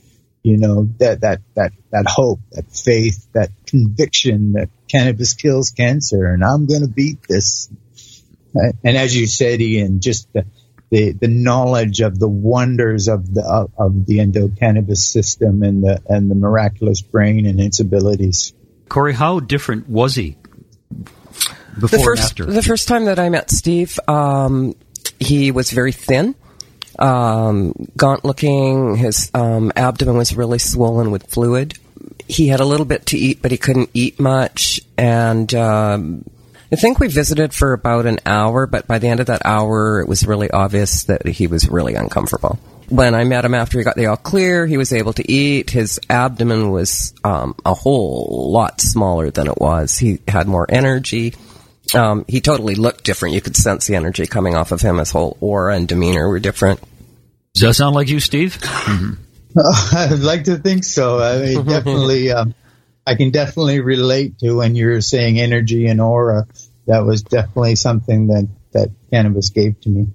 You 0.43 0.59
know, 0.59 0.89
that 0.99 1.23
that 1.23 1.41
that 1.55 1.73
that 1.91 2.07
hope, 2.07 2.41
that 2.53 2.71
faith, 2.71 3.27
that 3.33 3.51
conviction 3.67 4.53
that 4.53 4.69
cannabis 4.89 5.33
kills 5.33 5.71
cancer, 5.71 6.27
and 6.27 6.45
I'm 6.45 6.67
going 6.67 6.83
to 6.83 6.89
beat 6.89 7.19
this. 7.27 7.71
And 8.55 8.97
as 8.97 9.17
you 9.17 9.27
said, 9.27 9.63
Ian, 9.63 10.01
just 10.01 10.31
the 10.33 10.45
the, 10.91 11.13
the 11.13 11.29
knowledge 11.29 12.01
of 12.01 12.19
the 12.19 12.29
wonders 12.29 13.09
of 13.09 13.35
the 13.35 13.43
of, 13.43 13.73
of 13.77 14.07
the 14.07 14.19
endocannabis 14.19 14.99
system 14.99 15.63
and 15.63 15.83
the 15.83 16.01
and 16.07 16.31
the 16.31 16.35
miraculous 16.35 17.01
brain 17.01 17.47
and 17.47 17.61
its 17.61 17.81
abilities. 17.81 18.53
Corey, 18.89 19.13
how 19.13 19.41
different 19.41 19.89
was 19.89 20.15
he 20.15 20.37
before 21.81 21.89
the 21.89 22.05
first, 22.05 22.21
and 22.21 22.21
after? 22.21 22.45
The 22.47 22.63
first 22.63 22.87
time 22.87 23.07
that 23.07 23.19
I 23.19 23.29
met 23.29 23.51
Steve, 23.51 23.99
um, 24.07 24.77
he 25.19 25.51
was 25.51 25.71
very 25.71 25.91
thin, 25.91 26.35
um, 26.99 27.75
gaunt 27.97 28.25
looking. 28.25 28.97
His 28.97 29.31
um, 29.35 29.73
abdomen 29.77 30.17
was 30.17 30.37
really 30.37 30.59
swollen 30.59 31.11
with 31.11 31.27
fluid. 31.27 31.79
He 32.27 32.49
had 32.49 32.61
a 32.61 32.65
little 32.65 32.87
bit 32.87 33.07
to 33.07 33.19
eat, 33.19 33.43
but 33.43 33.51
he 33.51 33.59
couldn't 33.59 33.91
eat 33.95 34.19
much. 34.19 34.81
And 34.97 35.53
um, 35.55 36.25
I 36.73 36.77
think 36.77 36.99
we 36.99 37.09
visited 37.09 37.53
for 37.53 37.73
about 37.73 38.07
an 38.07 38.21
hour, 38.25 38.67
but 38.67 38.87
by 38.87 38.99
the 38.99 39.09
end 39.09 39.21
of 39.21 39.27
that 39.27 39.43
hour, 39.45 40.01
it 40.01 40.09
was 40.09 40.27
really 40.27 40.51
obvious 40.51 41.05
that 41.05 41.27
he 41.27 41.47
was 41.47 41.69
really 41.69 41.95
uncomfortable 41.95 42.59
when 42.89 43.15
I 43.15 43.25
met 43.25 43.45
him 43.45 43.55
after 43.55 43.79
he 43.79 43.85
got 43.85 43.97
the 43.97 44.07
all 44.07 44.17
clear, 44.17 44.67
he 44.67 44.77
was 44.77 44.93
able 44.93 45.13
to 45.15 45.31
eat. 45.31 45.71
His 45.71 46.01
abdomen 46.11 46.71
was 46.71 47.15
um, 47.25 47.55
a 47.65 47.75
whole 47.75 48.51
lot 48.53 48.81
smaller 48.81 49.31
than 49.31 49.47
it 49.47 49.59
was. 49.59 49.99
He 49.99 50.21
had 50.29 50.47
more 50.47 50.67
energy. 50.69 51.35
Um, 51.93 52.25
he 52.29 52.41
totally 52.41 52.75
looked 52.75 53.05
different. 53.05 53.35
You 53.35 53.41
could 53.41 53.57
sense 53.57 53.87
the 53.87 53.97
energy 53.97 54.27
coming 54.27 54.55
off 54.55 54.73
of 54.73 54.81
him. 54.81 54.99
His 54.99 55.11
whole 55.11 55.37
aura 55.41 55.77
and 55.77 55.87
demeanor 55.87 56.29
were 56.29 56.39
different. 56.39 56.81
Does 57.55 57.63
that 57.63 57.75
sound 57.75 57.95
like 57.95 58.09
you, 58.09 58.21
Steve? 58.21 58.59
Mm-hmm. 58.59 59.15
I'd 59.97 60.19
like 60.21 60.45
to 60.45 60.59
think 60.59 60.85
so. 60.85 61.21
I 61.21 61.39
mean, 61.39 61.65
definitely, 61.69 62.33
um, 62.33 62.55
I 63.07 63.15
can 63.15 63.31
definitely 63.31 63.81
relate 63.81 64.39
to 64.41 64.57
when 64.57 64.75
you're 64.75 65.01
saying 65.01 65.39
energy 65.39 65.87
and 65.87 66.01
aura. 66.01 66.47
That 66.87 67.05
was 67.05 67.23
definitely 67.23 67.77
something 67.77 68.27
that, 68.29 68.49
that 68.73 68.91
cannabis 69.11 69.51
gave 69.51 69.81
to 69.83 69.89
me. 69.89 70.07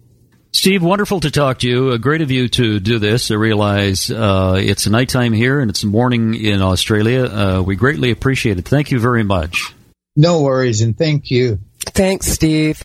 Steve, 0.52 0.84
wonderful 0.84 1.20
to 1.20 1.32
talk 1.32 1.60
to 1.60 1.70
you. 1.70 1.90
Uh, 1.90 1.98
great 1.98 2.22
of 2.22 2.32
you 2.32 2.50
to 2.50 2.80
do 2.80 3.00
this. 3.00 3.30
I 3.30 3.36
realize 3.36 4.10
uh, 4.10 4.60
it's 4.60 4.88
nighttime 4.88 5.32
here 5.32 5.60
and 5.60 5.70
it's 5.70 5.84
morning 5.84 6.34
in 6.34 6.62
Australia. 6.62 7.26
Uh, 7.26 7.62
we 7.62 7.76
greatly 7.76 8.12
appreciate 8.12 8.58
it. 8.58 8.66
Thank 8.66 8.92
you 8.92 9.00
very 9.00 9.24
much. 9.24 9.74
No 10.20 10.42
worries, 10.42 10.82
and 10.82 10.98
thank 10.98 11.32
you. 11.32 11.60
Thanks, 11.80 12.28
Steve. 12.28 12.84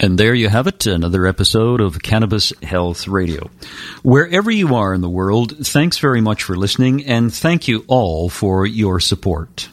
And 0.00 0.16
there 0.16 0.32
you 0.32 0.48
have 0.48 0.68
it, 0.68 0.86
another 0.86 1.26
episode 1.26 1.80
of 1.80 2.00
Cannabis 2.00 2.52
Health 2.62 3.08
Radio. 3.08 3.50
Wherever 4.04 4.48
you 4.48 4.76
are 4.76 4.94
in 4.94 5.00
the 5.00 5.08
world, 5.08 5.66
thanks 5.66 5.98
very 5.98 6.20
much 6.20 6.44
for 6.44 6.54
listening, 6.54 7.04
and 7.04 7.34
thank 7.34 7.66
you 7.66 7.84
all 7.88 8.28
for 8.28 8.64
your 8.64 9.00
support. 9.00 9.68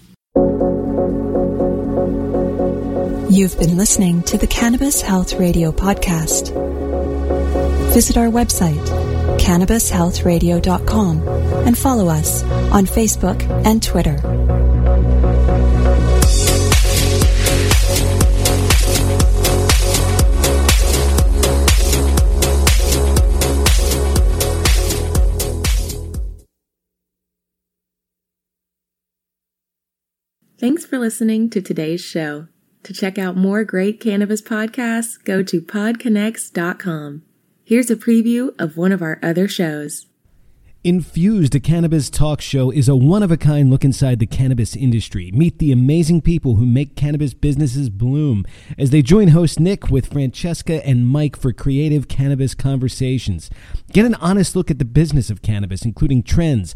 You've 3.29 3.59
been 3.59 3.77
listening 3.77 4.23
to 4.23 4.39
the 4.39 4.47
Cannabis 4.49 5.03
Health 5.03 5.35
Radio 5.35 5.71
podcast 5.71 6.53
visit 7.95 8.17
our 8.17 8.27
website, 8.27 8.85
cannabishealthradio.com, 9.39 11.27
and 11.65 11.77
follow 11.77 12.09
us 12.09 12.43
on 12.43 12.85
Facebook 12.85 13.41
and 13.65 13.81
Twitter. 13.81 14.17
Thanks 30.65 30.84
for 30.84 30.97
listening 30.97 31.51
to 31.51 31.62
today's 31.62 32.01
show. 32.01 32.47
To 32.82 32.91
check 32.91 33.19
out 33.19 33.38
more 33.38 33.63
great 33.63 33.99
cannabis 33.99 34.41
podcasts, 34.41 35.23
go 35.23 35.43
to 35.43 35.62
podconnects.com. 35.62 37.21
Here's 37.63 37.91
a 37.91 37.95
preview 37.95 38.49
of 38.60 38.75
one 38.75 38.91
of 38.91 39.04
our 39.04 39.19
other 39.21 39.47
shows. 39.47 40.08
Infused, 40.84 41.56
a 41.56 41.60
cannabis 41.60 42.12
talk 42.12 42.41
show, 42.41 42.71
is 42.71 42.88
a 42.88 42.95
one 42.95 43.23
of 43.23 43.32
a 43.32 43.38
kind 43.38 43.71
look 43.71 43.84
inside 43.84 44.19
the 44.19 44.28
cannabis 44.28 44.75
industry. 44.75 45.32
Meet 45.32 45.58
the 45.58 45.71
amazing 45.71 46.21
people 46.21 46.56
who 46.56 46.65
make 46.67 46.95
cannabis 46.95 47.34
businesses 47.34 47.89
bloom 47.89 48.43
as 48.78 48.91
they 48.91 49.01
join 49.01 49.30
host 49.30 49.60
Nick 49.60 49.89
with 49.89 50.12
Francesca 50.13 50.86
and 50.86 51.08
Mike 51.08 51.36
for 51.38 51.54
creative 51.54 52.08
cannabis 52.08 52.54
conversations. 52.54 53.49
Get 53.93 54.06
an 54.06 54.13
honest 54.15 54.56
look 54.56 54.69
at 54.69 54.78
the 54.78 54.86
business 54.86 55.32
of 55.32 55.41
cannabis, 55.41 55.86
including 55.86 56.21
trends, 56.21 56.75